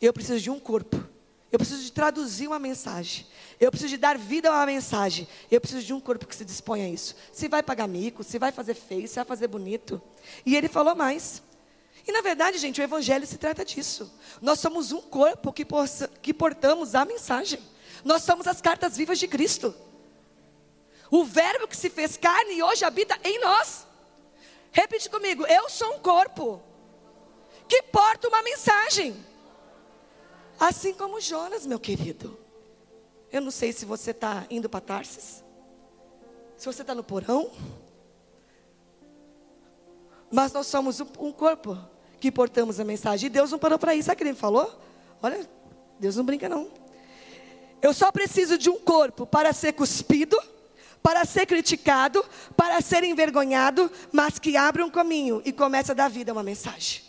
[0.00, 1.02] Eu preciso de um corpo.
[1.50, 3.26] Eu preciso de traduzir uma mensagem.
[3.58, 5.26] Eu preciso de dar vida a uma mensagem.
[5.50, 7.16] Eu preciso de um corpo que se disponha a isso.
[7.32, 10.00] Se vai pagar mico, se vai fazer feio, se vai fazer bonito.
[10.44, 11.42] E ele falou mais.
[12.08, 14.10] E na verdade, gente, o Evangelho se trata disso.
[14.40, 17.60] Nós somos um corpo que, possa, que portamos a mensagem.
[18.02, 19.74] Nós somos as cartas vivas de Cristo.
[21.10, 23.86] O Verbo que se fez carne e hoje habita em nós.
[24.72, 26.62] Repete comigo: eu sou um corpo
[27.68, 29.14] que porta uma mensagem.
[30.58, 32.38] Assim como Jonas, meu querido.
[33.30, 35.44] Eu não sei se você está indo para Tarsis,
[36.56, 37.52] se você está no porão,
[40.30, 41.78] mas nós somos um corpo
[42.20, 43.26] que portamos a mensagem.
[43.26, 44.06] E Deus não parou para isso.
[44.06, 44.80] Sabe o que ele falou?
[45.22, 45.48] Olha,
[45.98, 46.70] Deus não brinca não.
[47.80, 50.36] Eu só preciso de um corpo para ser cuspido,
[51.02, 52.24] para ser criticado,
[52.56, 56.42] para ser envergonhado, mas que abra um caminho e comece a dar vida a uma
[56.42, 57.02] mensagem.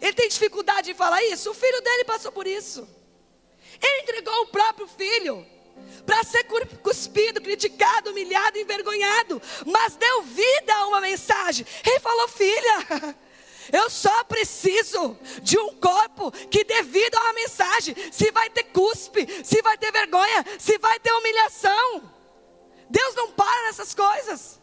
[0.00, 1.50] Ele tem dificuldade de falar isso.
[1.50, 2.88] O filho dele passou por isso.
[3.80, 5.46] Ele entregou o próprio filho
[6.04, 6.44] para ser
[6.82, 11.66] cuspido, criticado, humilhado, envergonhado, mas deu vida a uma mensagem.
[11.84, 13.16] Ele falou: Filha,
[13.72, 17.94] eu só preciso de um corpo que dê vida a uma mensagem.
[18.10, 22.10] Se vai ter cuspe, se vai ter vergonha, se vai ter humilhação.
[22.88, 24.60] Deus não para nessas coisas.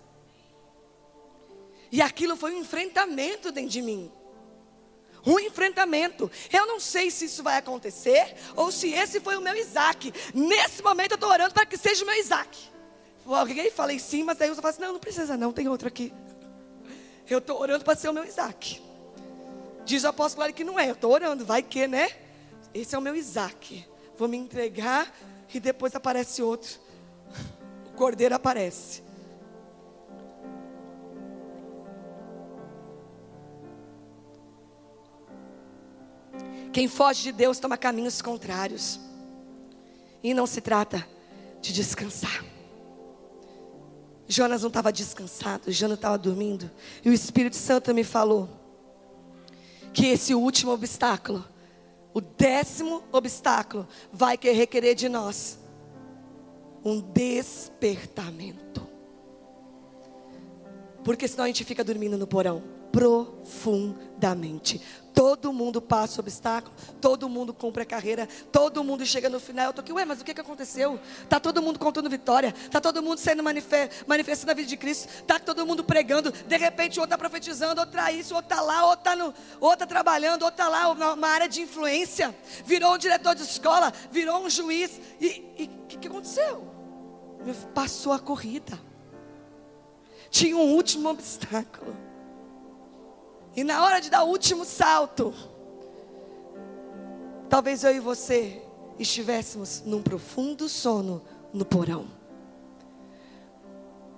[1.89, 4.16] E aquilo foi um enfrentamento dentro de mim
[5.27, 6.31] um enfrentamento.
[6.51, 10.13] Eu não sei se isso vai acontecer ou se esse foi o meu Isaac.
[10.33, 12.57] Nesse momento eu estou orando para que seja o meu Isaac.
[13.25, 16.13] Alguém falei sim, mas aí eu falo assim: não, não precisa não, tem outro aqui.
[17.29, 18.81] Eu estou orando para ser o meu Isaac.
[19.83, 22.09] Diz o apóstolo que não é, eu estou orando, vai que, né?
[22.73, 23.85] Esse é o meu Isaac.
[24.17, 25.13] Vou me entregar
[25.53, 26.79] e depois aparece outro.
[27.87, 29.03] O cordeiro aparece.
[36.71, 38.99] Quem foge de Deus toma caminhos contrários.
[40.23, 41.07] E não se trata
[41.61, 42.43] de descansar.
[44.27, 46.69] Jonas não estava descansado, Jonas estava dormindo.
[47.03, 48.49] E o Espírito Santo me falou
[49.93, 51.45] que esse último obstáculo,
[52.13, 55.57] o décimo obstáculo, vai requerer de nós
[56.83, 58.85] um despertamento.
[61.03, 64.81] Porque senão a gente fica dormindo no porão profundamente.
[65.17, 69.65] Todo mundo passa obstáculo, todo mundo cumpre a carreira, todo mundo chega no final.
[69.65, 70.99] Eu tô aqui, ué, mas o que, que aconteceu?
[71.27, 75.39] Tá todo mundo contando vitória, tá todo mundo sendo manifestando a vida de Cristo, tá
[75.39, 76.31] todo mundo pregando.
[76.31, 79.87] De repente, outro está profetizando, outro tá isso, outro tá lá, outro tá, outro tá
[79.87, 82.35] trabalhando, outro tá lá, uma área de influência.
[82.63, 85.01] Virou um diretor de escola, virou um juiz.
[85.19, 86.63] E o que, que aconteceu?
[87.73, 88.79] Passou a corrida.
[90.29, 92.06] Tinha um último obstáculo.
[93.57, 95.33] E na hora de dar o último salto,
[97.49, 98.61] talvez eu e você
[98.99, 102.05] estivéssemos num profundo sono no porão.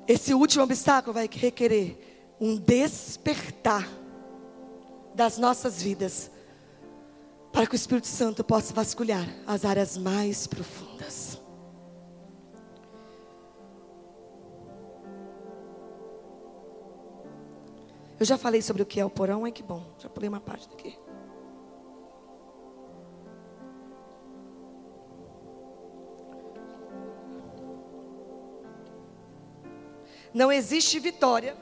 [0.05, 3.87] Esse último obstáculo vai requerer um despertar
[5.15, 6.29] das nossas vidas,
[7.53, 11.28] para que o Espírito Santo possa vasculhar as áreas mais profundas.
[18.19, 19.81] Eu já falei sobre o que é o porão, é que bom.
[19.97, 20.99] Já pulei uma parte daqui.
[30.33, 31.55] Não existe vitória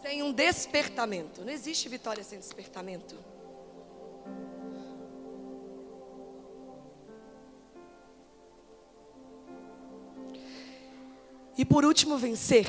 [0.00, 1.42] sem um despertamento.
[1.44, 3.14] Não existe vitória sem despertamento.
[11.58, 12.66] E por último, vencer,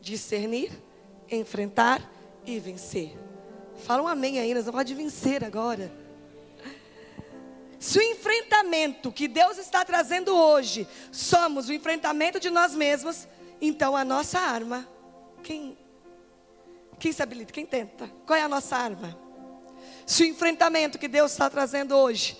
[0.00, 0.85] discernir
[1.30, 2.00] enfrentar
[2.44, 3.16] e vencer.
[3.84, 5.92] Fala um amém aí, nós vamos falar de vencer agora.
[7.78, 13.28] Se o enfrentamento que Deus está trazendo hoje somos o enfrentamento de nós mesmos,
[13.60, 14.88] então a nossa arma,
[15.42, 15.76] quem,
[16.98, 18.10] quem se habilita, quem tenta?
[18.26, 19.16] Qual é a nossa arma?
[20.06, 22.38] Se o enfrentamento que Deus está trazendo hoje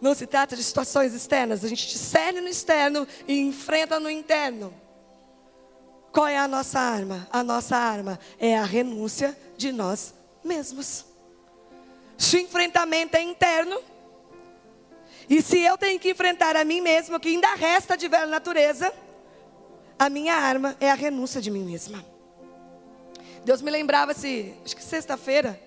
[0.00, 4.72] não se trata de situações externas, a gente discerne no externo e enfrenta no interno.
[6.16, 7.28] Qual é a nossa arma?
[7.30, 11.04] A nossa arma é a renúncia de nós mesmos.
[12.16, 13.78] Se o enfrentamento é interno,
[15.28, 18.90] e se eu tenho que enfrentar a mim mesmo, que ainda resta de velha natureza,
[19.98, 22.02] a minha arma é a renúncia de mim mesma.
[23.44, 25.60] Deus me lembrava se, acho que sexta-feira,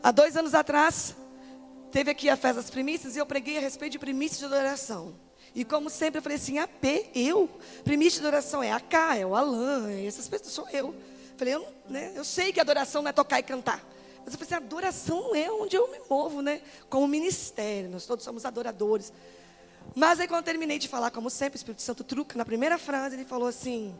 [0.00, 1.16] há dois anos atrás,
[1.90, 5.23] teve aqui a festa das primícias e eu preguei a respeito de primícias de adoração.
[5.54, 7.48] E como sempre eu falei assim, a P, eu.
[7.84, 10.94] Primícia de adoração é a K, é o Alain, é essas pessoas sou eu.
[11.36, 13.82] Falei, eu, né, eu sei que adoração não é tocar e cantar.
[14.24, 16.60] Mas eu falei assim, adoração não é onde eu me movo, né?
[16.88, 19.12] Como ministério, nós todos somos adoradores.
[19.94, 22.78] Mas aí quando eu terminei de falar, como sempre, o Espírito Santo truca, na primeira
[22.78, 23.94] frase ele falou assim,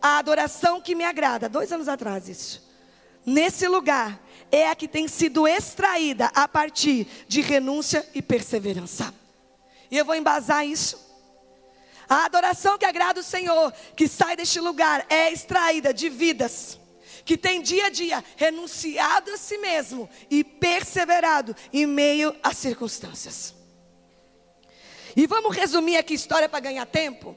[0.00, 2.70] a adoração que me agrada, dois anos atrás isso.
[3.24, 4.20] Nesse lugar
[4.52, 9.19] é a que tem sido extraída a partir de renúncia e perseverança.
[9.90, 10.98] E eu vou embasar isso.
[12.08, 16.80] A adoração que agrada o Senhor, que sai deste lugar, é extraída de vidas
[17.24, 23.54] que tem dia a dia renunciado a si mesmo e perseverado em meio às circunstâncias.
[25.14, 27.36] E vamos resumir aqui a história para ganhar tempo?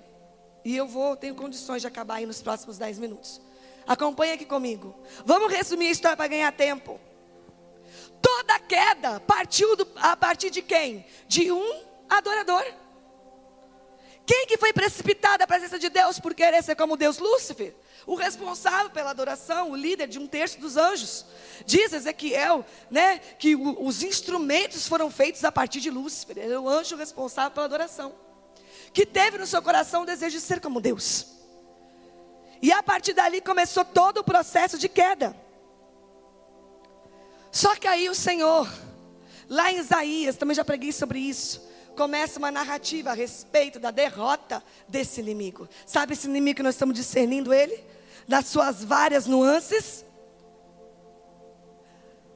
[0.64, 3.41] E eu vou, tenho condições de acabar aí nos próximos 10 minutos.
[3.86, 4.95] Acompanhe aqui comigo.
[5.26, 6.99] Vamos resumir a história para ganhar tempo.
[8.22, 11.06] Toda queda partiu do, a partir de quem?
[11.28, 11.84] De um
[12.18, 12.64] adorador.
[14.26, 17.18] Quem que foi precipitado à presença de Deus por querer ser como Deus?
[17.18, 17.76] Lúcifer.
[18.05, 21.26] O responsável pela adoração, o líder de um terço dos anjos.
[21.66, 26.38] Diz Ezequiel, né, que o, os instrumentos foram feitos a partir de Lúcifer.
[26.38, 28.14] Ele é o anjo responsável pela adoração.
[28.93, 31.28] Que teve no seu coração o desejo de ser como Deus.
[32.61, 35.36] E a partir dali começou todo o processo de queda.
[37.51, 38.72] Só que aí o Senhor,
[39.49, 41.61] lá em Isaías, também já preguei sobre isso,
[41.94, 45.68] começa uma narrativa a respeito da derrota desse inimigo.
[45.86, 47.84] Sabe esse inimigo que nós estamos discernindo ele?
[48.28, 50.06] Das suas várias nuances?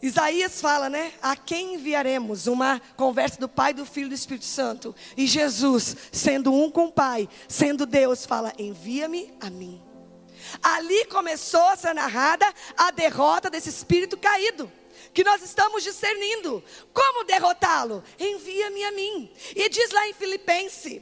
[0.01, 1.11] Isaías fala, né?
[1.21, 2.45] A quem enviaremos?
[2.45, 4.95] Uma conversa do Pai, do Filho e do Espírito Santo.
[5.15, 9.81] E Jesus, sendo um com o Pai, sendo Deus, fala: envia-me a mim.
[10.61, 12.45] Ali começou a ser narrada
[12.77, 14.71] a derrota desse espírito caído.
[15.13, 16.63] Que nós estamos discernindo.
[16.93, 18.03] Como derrotá-lo?
[18.19, 19.31] Envia-me a mim.
[19.55, 21.01] E diz lá em Filipenses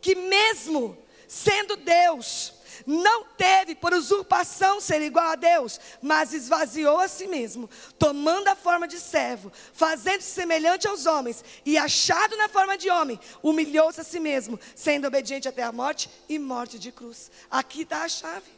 [0.00, 2.52] que, mesmo sendo Deus,
[2.86, 7.68] não teve por usurpação ser igual a Deus, mas esvaziou a si mesmo,
[7.98, 13.18] tomando a forma de servo, fazendo-se semelhante aos homens, e achado na forma de homem,
[13.42, 17.30] humilhou-se a si mesmo, sendo obediente até a morte e morte de cruz.
[17.50, 18.50] Aqui está a chave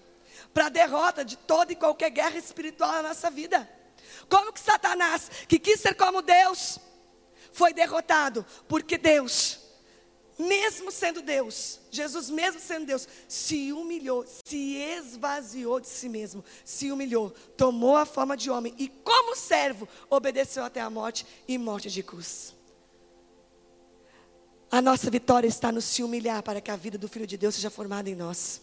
[0.53, 3.69] para a derrota de toda e qualquer guerra espiritual na nossa vida.
[4.29, 6.79] Como que Satanás, que quis ser como Deus,
[7.53, 8.45] foi derrotado?
[8.69, 9.61] Porque Deus,
[10.39, 16.93] mesmo sendo Deus, Jesus, mesmo sendo Deus, se humilhou, se esvaziou de si mesmo, se
[16.93, 21.91] humilhou, tomou a forma de homem e, como servo, obedeceu até a morte e morte
[21.91, 22.55] de cruz.
[24.71, 27.55] A nossa vitória está no se humilhar para que a vida do Filho de Deus
[27.55, 28.61] seja formada em nós.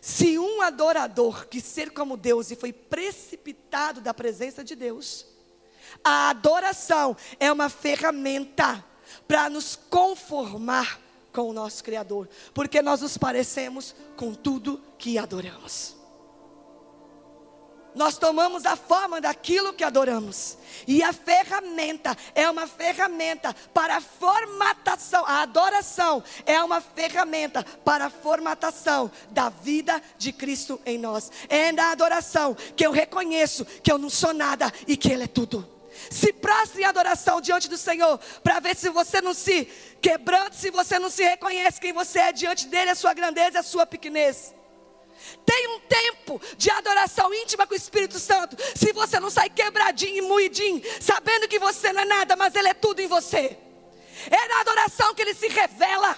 [0.00, 5.26] Se um adorador quis ser como Deus e foi precipitado da presença de Deus,
[6.04, 8.84] a adoração é uma ferramenta
[9.26, 11.00] para nos conformar
[11.32, 15.97] com o nosso Criador, porque nós nos parecemos com tudo que adoramos.
[17.98, 20.56] Nós tomamos a forma daquilo que adoramos.
[20.86, 25.26] E a ferramenta é uma ferramenta para a formatação.
[25.26, 31.32] A adoração é uma ferramenta para a formatação da vida de Cristo em nós.
[31.48, 35.26] É na adoração que eu reconheço que eu não sou nada e que Ele é
[35.26, 35.68] tudo.
[36.08, 39.64] Se prostre em adoração diante do Senhor, para ver se você não se
[40.00, 43.62] quebranta, se você não se reconhece quem você é diante dele, a sua grandeza a
[43.64, 44.54] sua pequenez.
[45.44, 48.56] Tem um tempo de adoração íntima com o Espírito Santo.
[48.74, 52.68] Se você não sai quebradinho e moidinho, sabendo que você não é nada, mas Ele
[52.68, 53.56] é tudo em você.
[54.30, 56.16] É na adoração que Ele se revela.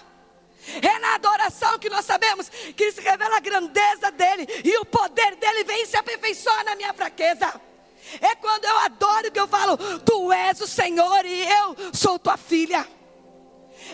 [0.82, 4.84] É na adoração que nós sabemos que Ele se revela a grandeza dEle e o
[4.84, 7.60] poder dEle vem se aperfeiçoar na minha fraqueza.
[8.20, 12.36] É quando eu adoro que eu falo: Tu és o Senhor e eu sou tua
[12.36, 12.86] filha.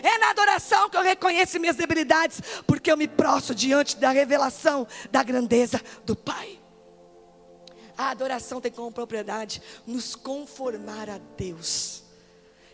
[0.03, 4.87] É na adoração que eu reconheço minhas debilidades, porque eu me prostro diante da revelação
[5.11, 6.59] da grandeza do Pai.
[7.97, 12.03] A adoração tem como propriedade nos conformar a Deus,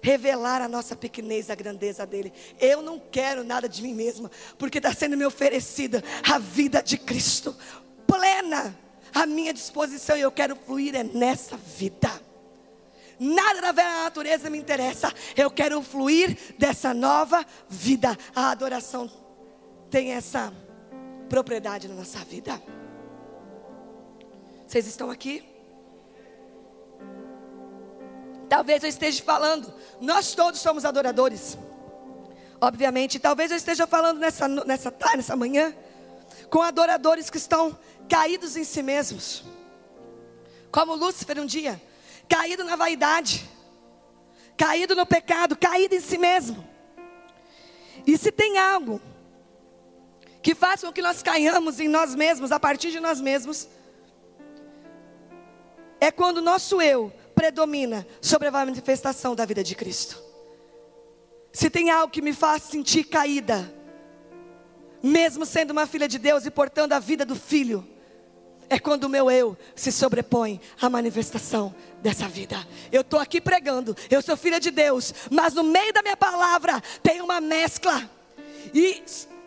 [0.01, 2.33] revelar a nossa pequenez, a grandeza dele.
[2.59, 6.97] Eu não quero nada de mim mesma, porque está sendo me oferecida a vida de
[6.97, 7.55] Cristo,
[8.05, 8.77] plena,
[9.13, 12.22] à minha disposição, e eu quero fluir é nessa vida.
[13.19, 15.13] Nada da velha natureza me interessa.
[15.35, 18.17] Eu quero fluir dessa nova vida.
[18.35, 19.09] A adoração
[19.89, 20.53] tem essa
[21.29, 22.61] propriedade na nossa vida.
[24.67, 25.43] Vocês estão aqui?
[28.49, 31.57] Talvez eu esteja falando, nós todos somos adoradores.
[32.61, 35.75] Obviamente, talvez eu esteja falando nessa, nessa tarde, nessa manhã,
[36.49, 39.43] com adoradores que estão caídos em si mesmos.
[40.71, 41.81] Como Lúcifer um dia
[42.33, 43.47] caído na vaidade,
[44.57, 46.67] caído no pecado, caído em si mesmo.
[48.07, 48.99] E se tem algo
[50.41, 53.67] que faz com que nós caiamos em nós mesmos, a partir de nós mesmos,
[56.01, 60.19] é quando o nosso eu predomina sobre a manifestação da vida de Cristo.
[61.51, 63.71] Se tem algo que me faz sentir caída,
[65.03, 67.87] mesmo sendo uma filha de Deus e portando a vida do filho,
[68.73, 72.57] é quando o meu eu se sobrepõe à manifestação dessa vida.
[72.91, 76.81] Eu estou aqui pregando, eu sou filha de Deus, mas no meio da minha palavra
[77.01, 78.09] tem uma mescla.
[78.73, 79.03] E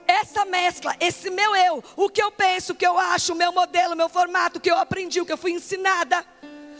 [0.07, 3.53] essa mescla, esse meu eu, o que eu penso, o que eu acho, o meu
[3.53, 6.24] modelo, o meu formato, o que eu aprendi, o que eu fui ensinada,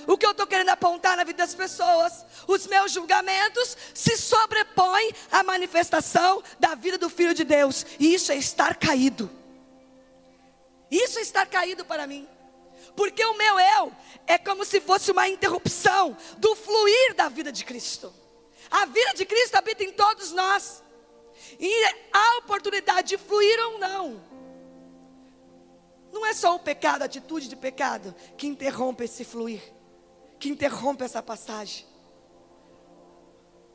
[0.07, 5.13] o que eu estou querendo apontar na vida das pessoas, os meus julgamentos se sobrepõem
[5.33, 9.29] à manifestação da vida do Filho de Deus, e isso é estar caído.
[10.91, 12.29] Isso é estar caído para mim.
[12.97, 13.93] Porque o meu eu
[14.27, 18.13] é como se fosse uma interrupção do fluir da vida de Cristo.
[18.71, 20.83] A vida de Cristo habita em todos nós.
[21.61, 24.21] E há oportunidade de fluir ou não.
[26.13, 29.61] Não é só o pecado, a atitude de pecado, que interrompe esse fluir,
[30.39, 31.85] que interrompe essa passagem.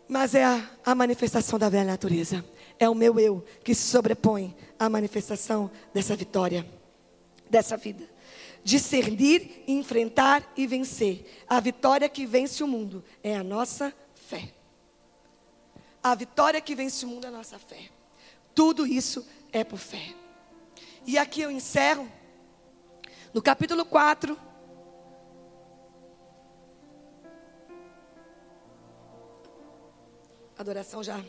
[0.07, 2.43] Mas é a, a manifestação da velha natureza.
[2.79, 6.67] É o meu eu que se sobrepõe à manifestação dessa vitória,
[7.49, 8.10] dessa vida.
[8.63, 11.43] Discernir, enfrentar e vencer.
[11.47, 14.53] A vitória que vence o mundo é a nossa fé.
[16.03, 17.89] A vitória que vence o mundo é a nossa fé.
[18.55, 20.15] Tudo isso é por fé.
[21.05, 22.09] E aqui eu encerro
[23.33, 24.37] no capítulo 4.
[30.57, 31.23] A adoração já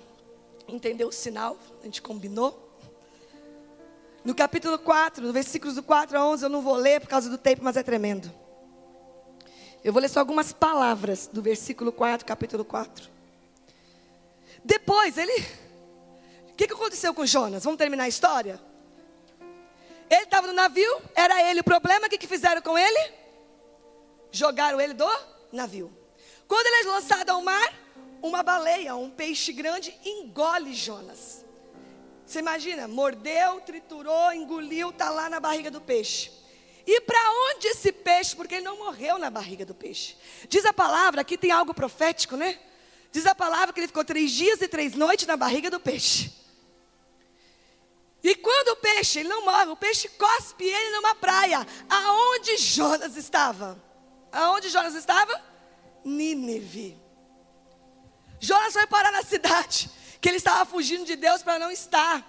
[0.68, 2.71] entendeu o sinal, a gente combinou.
[4.24, 7.28] No capítulo 4, no versículos do 4 a 11, eu não vou ler por causa
[7.28, 8.32] do tempo, mas é tremendo.
[9.82, 13.10] Eu vou ler só algumas palavras do versículo 4, capítulo 4.
[14.64, 15.32] Depois, ele.
[16.50, 17.64] O que, que aconteceu com Jonas?
[17.64, 18.60] Vamos terminar a história?
[20.08, 23.12] Ele estava no navio, era ele o problema, o que, que fizeram com ele?
[24.30, 25.08] Jogaram ele do
[25.50, 25.92] navio.
[26.46, 27.72] Quando ele é lançado ao mar,
[28.22, 31.41] uma baleia, um peixe grande, engole Jonas.
[32.26, 36.30] Você imagina, mordeu, triturou, engoliu, está lá na barriga do peixe.
[36.86, 37.20] E para
[37.50, 38.34] onde esse peixe?
[38.34, 40.16] Porque ele não morreu na barriga do peixe.
[40.48, 42.58] Diz a palavra, aqui tem algo profético, né?
[43.12, 46.32] Diz a palavra que ele ficou três dias e três noites na barriga do peixe.
[48.22, 51.66] E quando o peixe, ele não morre, o peixe cospe ele numa praia.
[51.88, 53.82] Aonde Jonas estava?
[54.30, 55.40] Aonde Jonas estava?
[56.04, 56.96] Nínive.
[58.40, 59.90] Jonas foi parar na cidade,
[60.22, 62.24] que ele estava fugindo de Deus para não estar.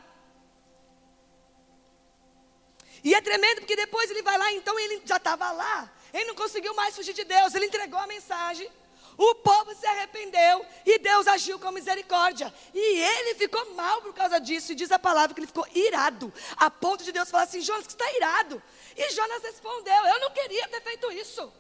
[3.04, 5.92] E é tremendo porque depois ele vai lá, então ele já estava lá.
[6.12, 8.68] Ele não conseguiu mais fugir de Deus, ele entregou a mensagem.
[9.16, 12.52] O povo se arrependeu e Deus agiu com misericórdia.
[12.74, 14.72] E ele ficou mal por causa disso.
[14.72, 16.34] E diz a palavra que ele ficou irado.
[16.56, 18.60] A ponto de Deus falar assim: Jonas, que está irado.
[18.98, 21.54] E Jonas respondeu: Eu não queria ter feito isso.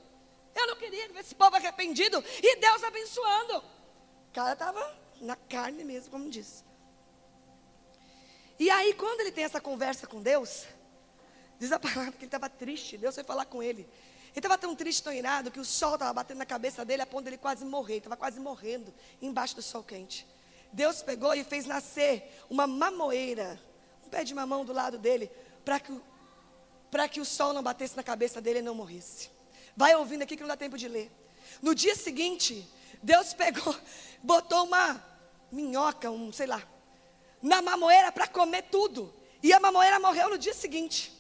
[0.55, 3.57] Eu não queria ver esse povo arrependido e Deus abençoando.
[3.57, 6.63] O cara estava na carne mesmo, como disse.
[8.59, 10.65] E aí, quando ele tem essa conversa com Deus,
[11.59, 12.97] diz a palavra que ele estava triste.
[12.97, 13.81] Deus foi falar com ele.
[13.81, 17.05] Ele estava tão triste, tão irado, que o sol estava batendo na cabeça dele a
[17.05, 17.97] ponto dele quase morrer.
[17.97, 20.27] Estava quase morrendo embaixo do sol quente.
[20.71, 23.59] Deus pegou e fez nascer uma mamoeira,
[24.05, 25.31] um pé de mamão do lado dele,
[25.63, 25.93] para que,
[27.11, 29.29] que o sol não batesse na cabeça dele e não morresse.
[29.75, 31.11] Vai ouvindo aqui que não dá tempo de ler.
[31.61, 32.67] No dia seguinte,
[33.01, 33.75] Deus pegou,
[34.23, 35.12] botou uma
[35.53, 36.61] minhoca, um, sei lá,
[37.41, 39.13] na mamoeira para comer tudo.
[39.41, 41.13] E a mamoeira morreu no dia seguinte.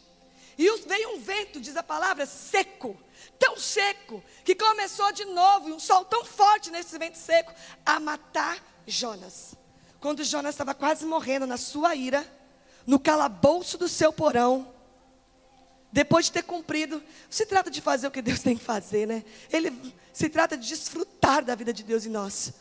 [0.57, 2.97] E veio um vento, diz a palavra, seco,
[3.39, 7.53] tão seco, que começou de novo, e um sol tão forte nesse vento seco,
[7.85, 9.55] a matar Jonas.
[9.99, 12.25] Quando Jonas estava quase morrendo na sua ira,
[12.85, 14.71] no calabouço do seu porão,
[15.91, 19.23] depois de ter cumprido, se trata de fazer o que Deus tem que fazer, né?
[19.51, 22.53] Ele se trata de desfrutar da vida de Deus em nós.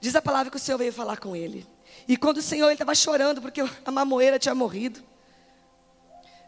[0.00, 1.66] Diz a palavra que o Senhor veio falar com ele.
[2.08, 5.02] E quando o Senhor estava chorando porque a mamoeira tinha morrido,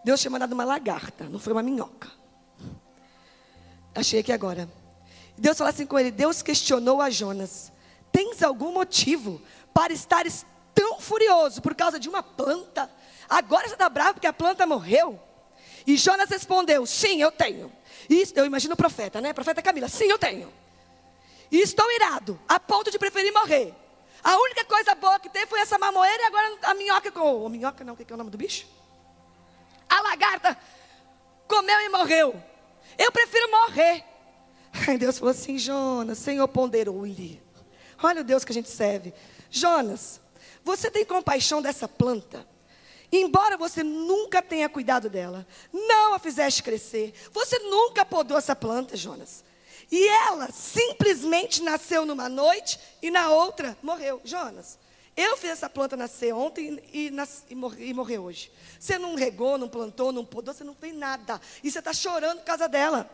[0.05, 2.11] Deus tinha mandado uma lagarta, não foi uma minhoca.
[3.95, 4.69] Achei aqui agora.
[5.37, 7.71] Deus falou assim com ele: Deus questionou a Jonas:
[8.11, 9.41] Tens algum motivo
[9.73, 12.91] para estares tão furioso por causa de uma planta?
[13.29, 15.21] Agora você está bravo porque a planta morreu?
[15.87, 17.71] E Jonas respondeu: Sim, eu tenho.
[18.09, 19.33] E eu imagino o profeta, né?
[19.33, 20.53] Profeta Camila: Sim, eu tenho.
[21.53, 23.73] E estou irado, a ponto de preferir morrer.
[24.25, 27.47] A única coisa boa que teve foi essa mamoeira e agora a minhoca com.
[27.47, 28.67] A minhoca não, o que é o nome do bicho?
[29.93, 30.59] a lagarta
[31.47, 32.43] comeu e morreu.
[32.97, 34.05] Eu prefiro morrer.
[34.89, 37.43] Aí Deus falou assim: Jonas, Senhor ponderou-lhe.
[38.03, 39.13] Olha o Deus que a gente serve.
[39.51, 40.21] Jonas,
[40.65, 42.47] você tem compaixão dessa planta?
[43.13, 48.97] Embora você nunca tenha cuidado dela, não a fizeste crescer, você nunca podou essa planta,
[48.97, 49.45] Jonas.
[49.93, 54.23] E ela simplesmente nasceu numa noite e na outra morreu.
[54.25, 54.79] Jonas,
[55.15, 57.13] eu fiz essa planta nascer ontem e,
[57.51, 58.51] e, morre, e morrer hoje.
[58.81, 61.39] Você não regou, não plantou, não podou, você não fez nada.
[61.63, 63.11] E você está chorando por causa dela.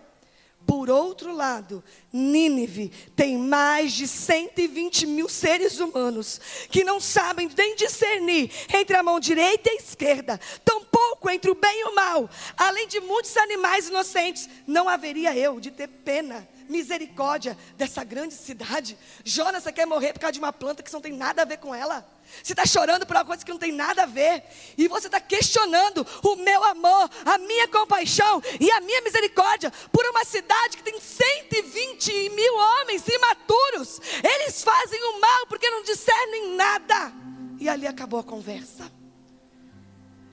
[0.66, 1.82] Por outro lado,
[2.12, 6.38] Nínive tem mais de 120 mil seres humanos
[6.68, 11.54] que não sabem nem discernir entre a mão direita e a esquerda, tampouco entre o
[11.54, 12.28] bem e o mal.
[12.56, 18.98] Além de muitos animais inocentes, não haveria eu de ter pena misericórdia dessa grande cidade.
[19.24, 21.74] Jonas, quer morrer por causa de uma planta que não tem nada a ver com
[21.74, 22.06] ela?
[22.42, 24.44] Você está chorando por uma coisa que não tem nada a ver.
[24.76, 30.04] E você está questionando o meu amor, a minha compaixão e a minha misericórdia por
[30.06, 34.00] uma cidade que tem 120 mil homens imaturos.
[34.22, 37.12] Eles fazem o mal porque não discernem nada.
[37.60, 38.90] E ali acabou a conversa.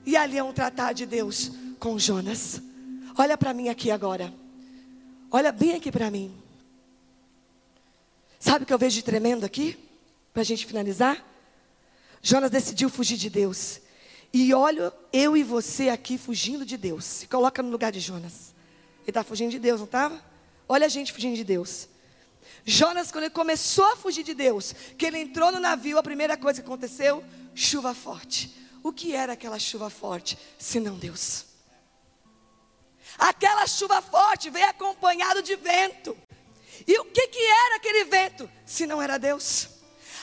[0.04, 2.60] E ali é um tratar de Deus com Jonas.
[3.18, 4.32] Olha para mim aqui agora.
[5.30, 6.34] Olha bem aqui para mim.
[8.38, 9.76] Sabe o que eu vejo de tremendo aqui?
[10.32, 11.24] Para a gente finalizar?
[12.22, 13.80] Jonas decidiu fugir de Deus.
[14.32, 17.04] E olha eu e você aqui fugindo de Deus.
[17.04, 18.54] Se coloca no lugar de Jonas.
[19.02, 20.22] Ele está fugindo de Deus, não estava?
[20.68, 21.88] Olha a gente fugindo de Deus.
[22.64, 26.36] Jonas, quando ele começou a fugir de Deus, que ele entrou no navio, a primeira
[26.36, 28.54] coisa que aconteceu, chuva forte.
[28.82, 31.46] O que era aquela chuva forte, se não Deus?
[33.18, 36.16] Aquela chuva forte veio acompanhado de vento.
[36.86, 39.68] E o que, que era aquele vento, se não era Deus?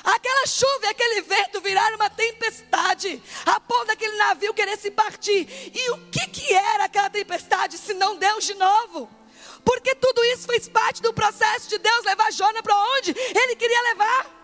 [0.03, 5.47] Aquela chuva e aquele vento viraram uma tempestade, a ponto daquele navio querer se partir.
[5.73, 9.09] E o que, que era aquela tempestade, se não Deus de novo?
[9.63, 13.81] Porque tudo isso fez parte do processo de Deus levar Jonas para onde ele queria
[13.83, 14.43] levar.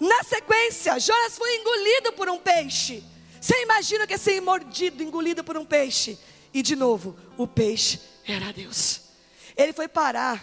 [0.00, 3.02] Na sequência, Jonas foi engolido por um peixe.
[3.40, 6.18] Você imagina que é ser mordido, engolido por um peixe?
[6.52, 9.02] E de novo, o peixe era Deus.
[9.56, 10.42] Ele foi parar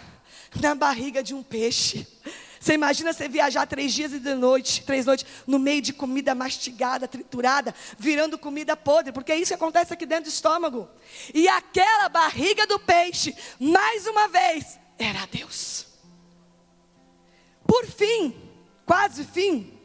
[0.60, 2.06] na barriga de um peixe.
[2.62, 6.32] Você imagina você viajar três dias e de noite, três noites, no meio de comida
[6.32, 10.88] mastigada, triturada, virando comida podre, porque é isso que acontece aqui dentro do estômago.
[11.34, 15.88] E aquela barriga do peixe, mais uma vez, era Deus.
[17.66, 18.40] Por fim,
[18.86, 19.76] quase fim,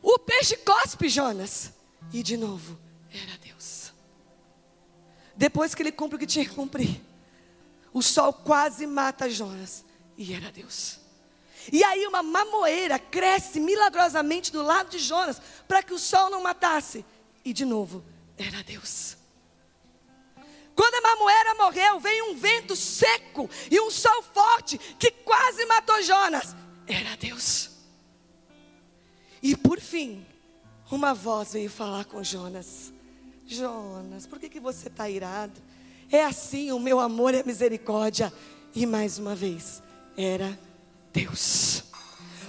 [0.00, 1.74] o peixe cospe Jonas.
[2.10, 2.80] E de novo,
[3.12, 3.92] era Deus.
[5.36, 7.02] Depois que ele cumpre o que tinha que cumprir,
[7.92, 9.89] o sol quase mata Jonas.
[10.20, 11.00] E era Deus.
[11.72, 16.42] E aí uma mamoeira cresce milagrosamente do lado de Jonas para que o sol não
[16.42, 17.06] matasse.
[17.42, 18.04] E de novo,
[18.36, 19.16] era Deus.
[20.76, 26.02] Quando a mamoeira morreu, veio um vento seco e um sol forte que quase matou
[26.02, 26.54] Jonas.
[26.86, 27.70] Era Deus.
[29.42, 30.26] E por fim,
[30.90, 32.92] uma voz veio falar com Jonas.
[33.46, 35.58] Jonas, por que, que você está irado?
[36.12, 38.30] É assim o meu amor e a misericórdia.
[38.74, 39.82] E mais uma vez,
[40.20, 40.58] era
[41.12, 41.84] Deus.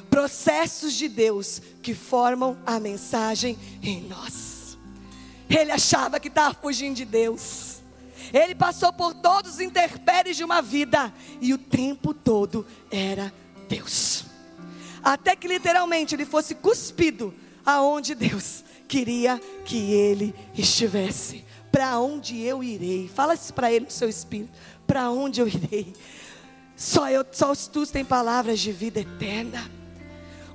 [0.09, 4.77] Processos de Deus que formam a mensagem em nós.
[5.49, 7.77] Ele achava que estava fugindo de Deus.
[8.33, 13.33] Ele passou por todos os interpéries de uma vida e o tempo todo era
[13.67, 14.25] Deus.
[15.03, 17.33] Até que literalmente ele fosse cuspido
[17.65, 21.43] aonde Deus queria que ele estivesse.
[21.71, 23.07] Para onde eu irei?
[23.07, 24.51] Fala isso para ele no seu espírito.
[24.85, 25.93] Para onde eu irei?
[26.75, 29.69] Só eu, só tu tem palavras de vida eterna.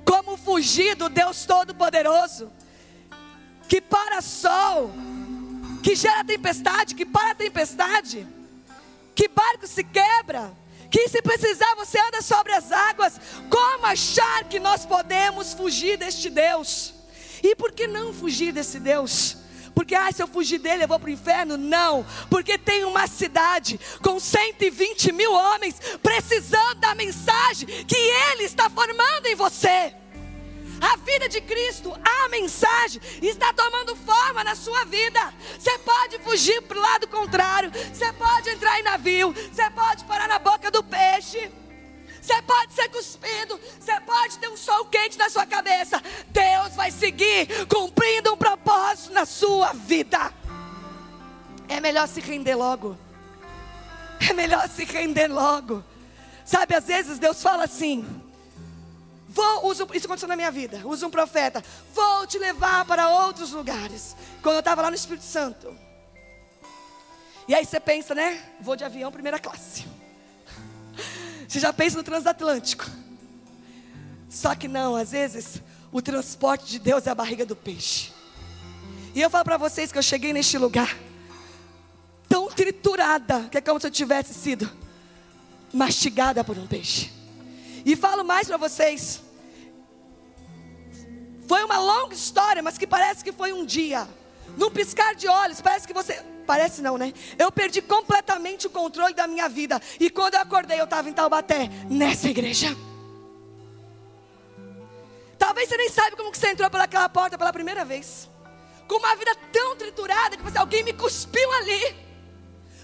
[0.05, 2.51] Como fugir do Deus Todo-Poderoso,
[3.67, 4.91] que para sol,
[5.83, 8.27] que gera tempestade, que para tempestade,
[9.13, 10.53] que barco se quebra,
[10.89, 13.19] que se precisar você anda sobre as águas.
[13.49, 16.93] Como achar que nós podemos fugir deste Deus?
[17.43, 19.37] E por que não fugir desse Deus?
[19.77, 21.55] Porque, ah, se eu fugir dele, eu vou para o inferno?
[21.55, 28.71] Não, porque tem uma cidade com 120 mil homens precisando da mensagem que ele está
[28.71, 29.93] formando em você.
[30.81, 35.31] A vida de Cristo, a mensagem, está tomando forma na sua vida.
[35.59, 40.27] Você pode fugir para o lado contrário, você pode entrar em navio, você pode parar
[40.27, 41.51] na boca do peixe.
[42.27, 46.03] Você pode ser cuspido, você pode ter um sol quente na sua cabeça.
[46.27, 50.33] Deus vai seguir cumprindo um propósito na sua vida.
[51.69, 52.97] É melhor se render logo.
[54.29, 55.81] É melhor se render logo.
[56.43, 58.05] Sabe, às vezes Deus fala assim:
[59.29, 60.81] Vou, uso, isso aconteceu na minha vida.
[60.83, 61.63] Usa um profeta.
[61.93, 64.17] Vou te levar para outros lugares.
[64.43, 65.73] Quando eu estava lá no Espírito Santo.
[67.47, 68.43] E aí você pensa, né?
[68.59, 69.85] Vou de avião primeira classe.
[71.47, 72.85] Você já pensa no transatlântico.
[74.29, 78.11] Só que não, às vezes o transporte de Deus é a barriga do peixe.
[79.15, 80.95] E eu falo para vocês que eu cheguei neste lugar
[82.27, 84.69] tão triturada, que é como se eu tivesse sido
[85.73, 87.11] mastigada por um peixe.
[87.85, 89.21] E falo mais para vocês.
[91.47, 94.07] Foi uma longa história, mas que parece que foi um dia.
[94.57, 97.13] Num piscar de olhos, parece que você parece não, né?
[97.37, 99.79] Eu perdi completamente o controle da minha vida.
[99.99, 102.75] E quando eu acordei, eu estava em Taubaté, nessa igreja.
[105.37, 108.29] Talvez você nem saiba como que você entrou pelaquela porta pela primeira vez.
[108.87, 112.06] Com uma vida tão triturada que você, alguém me cuspiu ali.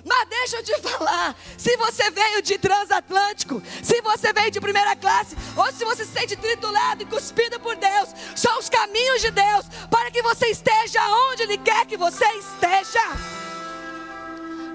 [0.05, 4.95] Mas deixa eu te falar: se você veio de transatlântico, se você veio de primeira
[4.95, 9.31] classe, ou se você se sente tritulado e cuspido por Deus, são os caminhos de
[9.31, 10.99] Deus para que você esteja
[11.29, 13.01] onde Ele quer que você esteja.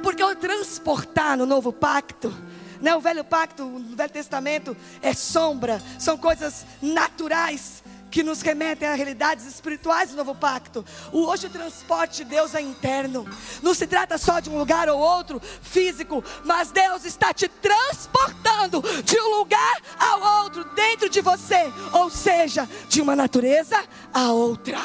[0.02, 2.34] Porque o transportar no novo pacto,
[2.80, 8.88] né, o velho pacto, o velho testamento é sombra, são coisas naturais que nos remetem
[8.88, 10.84] a realidades espirituais do novo pacto.
[11.12, 13.26] O hoje o transporte de Deus é interno.
[13.62, 18.82] Não se trata só de um lugar ou outro físico, mas Deus está te transportando
[19.04, 23.82] de um lugar ao outro dentro de você, ou seja, de uma natureza
[24.12, 24.78] a outra.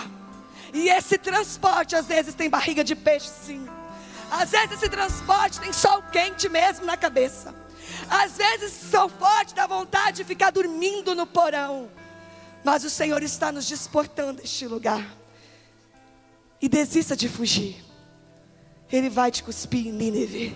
[0.74, 3.68] E esse transporte às vezes tem barriga de peixe, sim.
[4.32, 7.54] Às vezes esse transporte tem sol quente mesmo na cabeça.
[8.10, 11.90] Às vezes sol forte dá vontade de ficar dormindo no porão.
[12.64, 15.06] Mas o Senhor está nos desportando este lugar.
[16.62, 17.84] E desista de fugir.
[18.92, 20.56] Ele vai te cuspir em Nínive.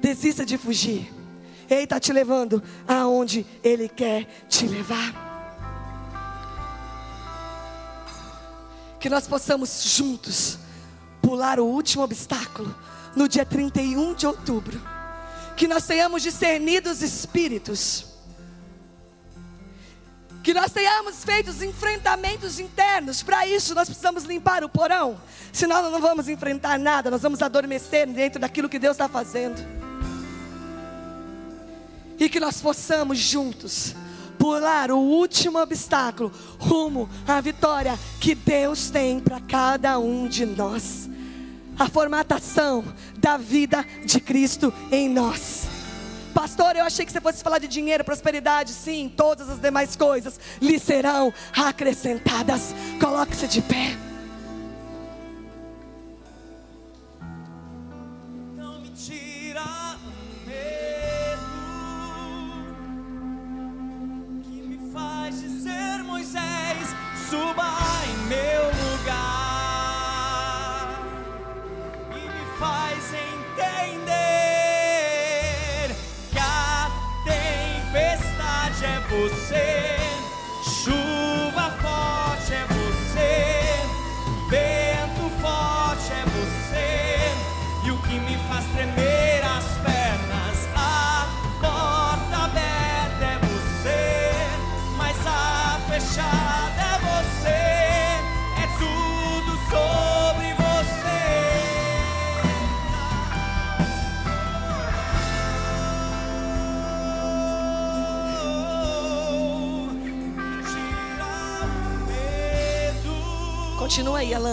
[0.00, 1.12] Desista de fugir.
[1.68, 5.22] Ele está te levando aonde Ele quer te levar.
[8.98, 10.58] Que nós possamos juntos
[11.20, 12.74] pular o último obstáculo
[13.14, 14.80] no dia 31 de outubro.
[15.56, 18.13] Que nós tenhamos discernido os espíritos
[20.44, 23.22] que nós tenhamos feito os enfrentamentos internos.
[23.22, 25.18] Para isso, nós precisamos limpar o porão.
[25.50, 27.10] Senão, nós não vamos enfrentar nada.
[27.10, 29.56] Nós vamos adormecer dentro daquilo que Deus está fazendo.
[32.18, 33.94] E que nós possamos juntos
[34.38, 41.08] pular o último obstáculo rumo à vitória que Deus tem para cada um de nós.
[41.78, 42.84] A formatação
[43.16, 45.73] da vida de Cristo em nós.
[46.44, 48.70] Pastor, eu achei que você fosse falar de dinheiro, prosperidade.
[48.70, 52.74] Sim, todas as demais coisas lhe serão acrescentadas.
[53.00, 54.13] Coloque-se de pé.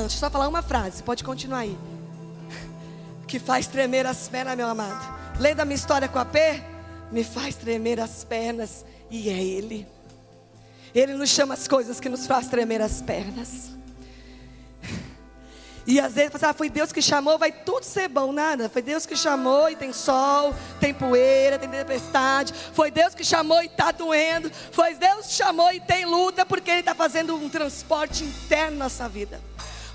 [0.01, 1.03] Deixa eu só falar uma frase.
[1.03, 1.77] Pode continuar aí.
[3.27, 5.19] Que faz tremer as pernas, meu amado.
[5.39, 6.61] Lendo a minha história com a P,
[7.11, 8.85] me faz tremer as pernas.
[9.09, 9.87] E é Ele.
[10.93, 13.71] Ele nos chama as coisas que nos faz tremer as pernas.
[15.85, 18.69] E às vezes você ah, foi Deus que chamou, vai tudo ser bom, nada.
[18.69, 22.53] Foi Deus que chamou e tem sol, tem poeira, tem tempestade.
[22.53, 24.51] Foi Deus que chamou e está doendo.
[24.71, 28.85] Foi Deus que chamou e tem luta, porque Ele está fazendo um transporte interno na
[28.85, 29.41] nossa vida.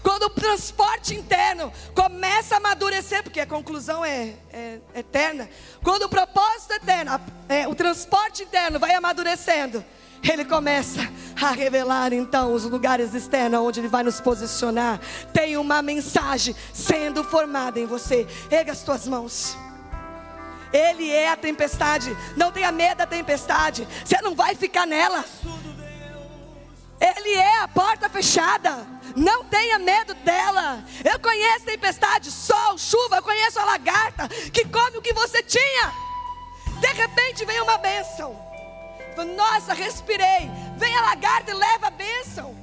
[0.02, 5.48] Quando o transporte interno começa a amadurecer, porque a conclusão é, é eterna.
[5.82, 9.84] Quando o propósito eterno, é, o transporte interno vai amadurecendo,
[10.22, 11.00] ele começa
[11.40, 15.00] a revelar então os lugares externos onde ele vai nos posicionar.
[15.32, 18.26] Tem uma mensagem sendo formada em você.
[18.50, 19.56] Erga as tuas mãos.
[20.72, 22.16] Ele é a tempestade.
[22.36, 23.86] Não tenha medo da tempestade.
[24.04, 25.24] Você não vai ficar nela.
[27.00, 28.86] Ele é a porta fechada.
[29.14, 30.82] Não tenha medo dela.
[31.04, 33.16] Eu conheço tempestade, sol, chuva.
[33.16, 35.92] Eu conheço a lagarta que come o que você tinha.
[36.80, 38.38] De repente vem uma bênção.
[39.34, 40.50] Nossa, respirei.
[40.76, 42.54] Vem a lagarta e leva a bênção.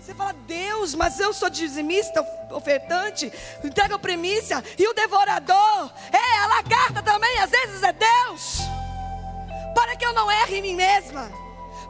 [0.00, 3.32] Você fala, Deus, mas eu sou dizimista, ofertante,
[3.62, 4.62] entrega primícia.
[4.78, 8.58] E o devorador, é, a lagarta também, às vezes é Deus.
[9.74, 11.43] Para que eu não erre em mim mesma.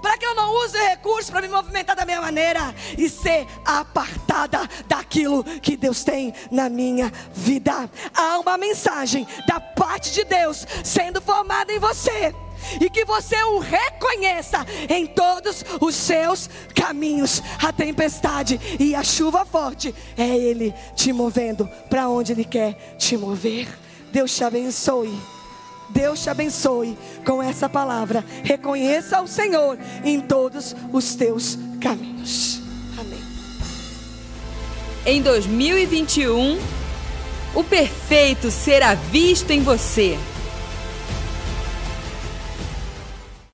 [0.05, 4.69] Para que eu não use recursos para me movimentar da minha maneira e ser apartada
[4.87, 7.89] daquilo que Deus tem na minha vida.
[8.15, 12.35] Há uma mensagem da parte de Deus sendo formada em você.
[12.81, 17.43] e que você o reconheça em todos os seus caminhos.
[17.63, 23.17] A tempestade e a chuva forte é Ele te movendo para onde Ele quer te
[23.17, 23.67] mover.
[24.13, 25.34] Deus te abençoe.
[25.89, 28.25] Deus te abençoe com essa palavra.
[28.43, 32.61] Reconheça o Senhor em todos os teus caminhos.
[32.99, 33.21] Amém.
[35.07, 36.59] Em 2021,
[37.55, 40.19] o perfeito será visto em você.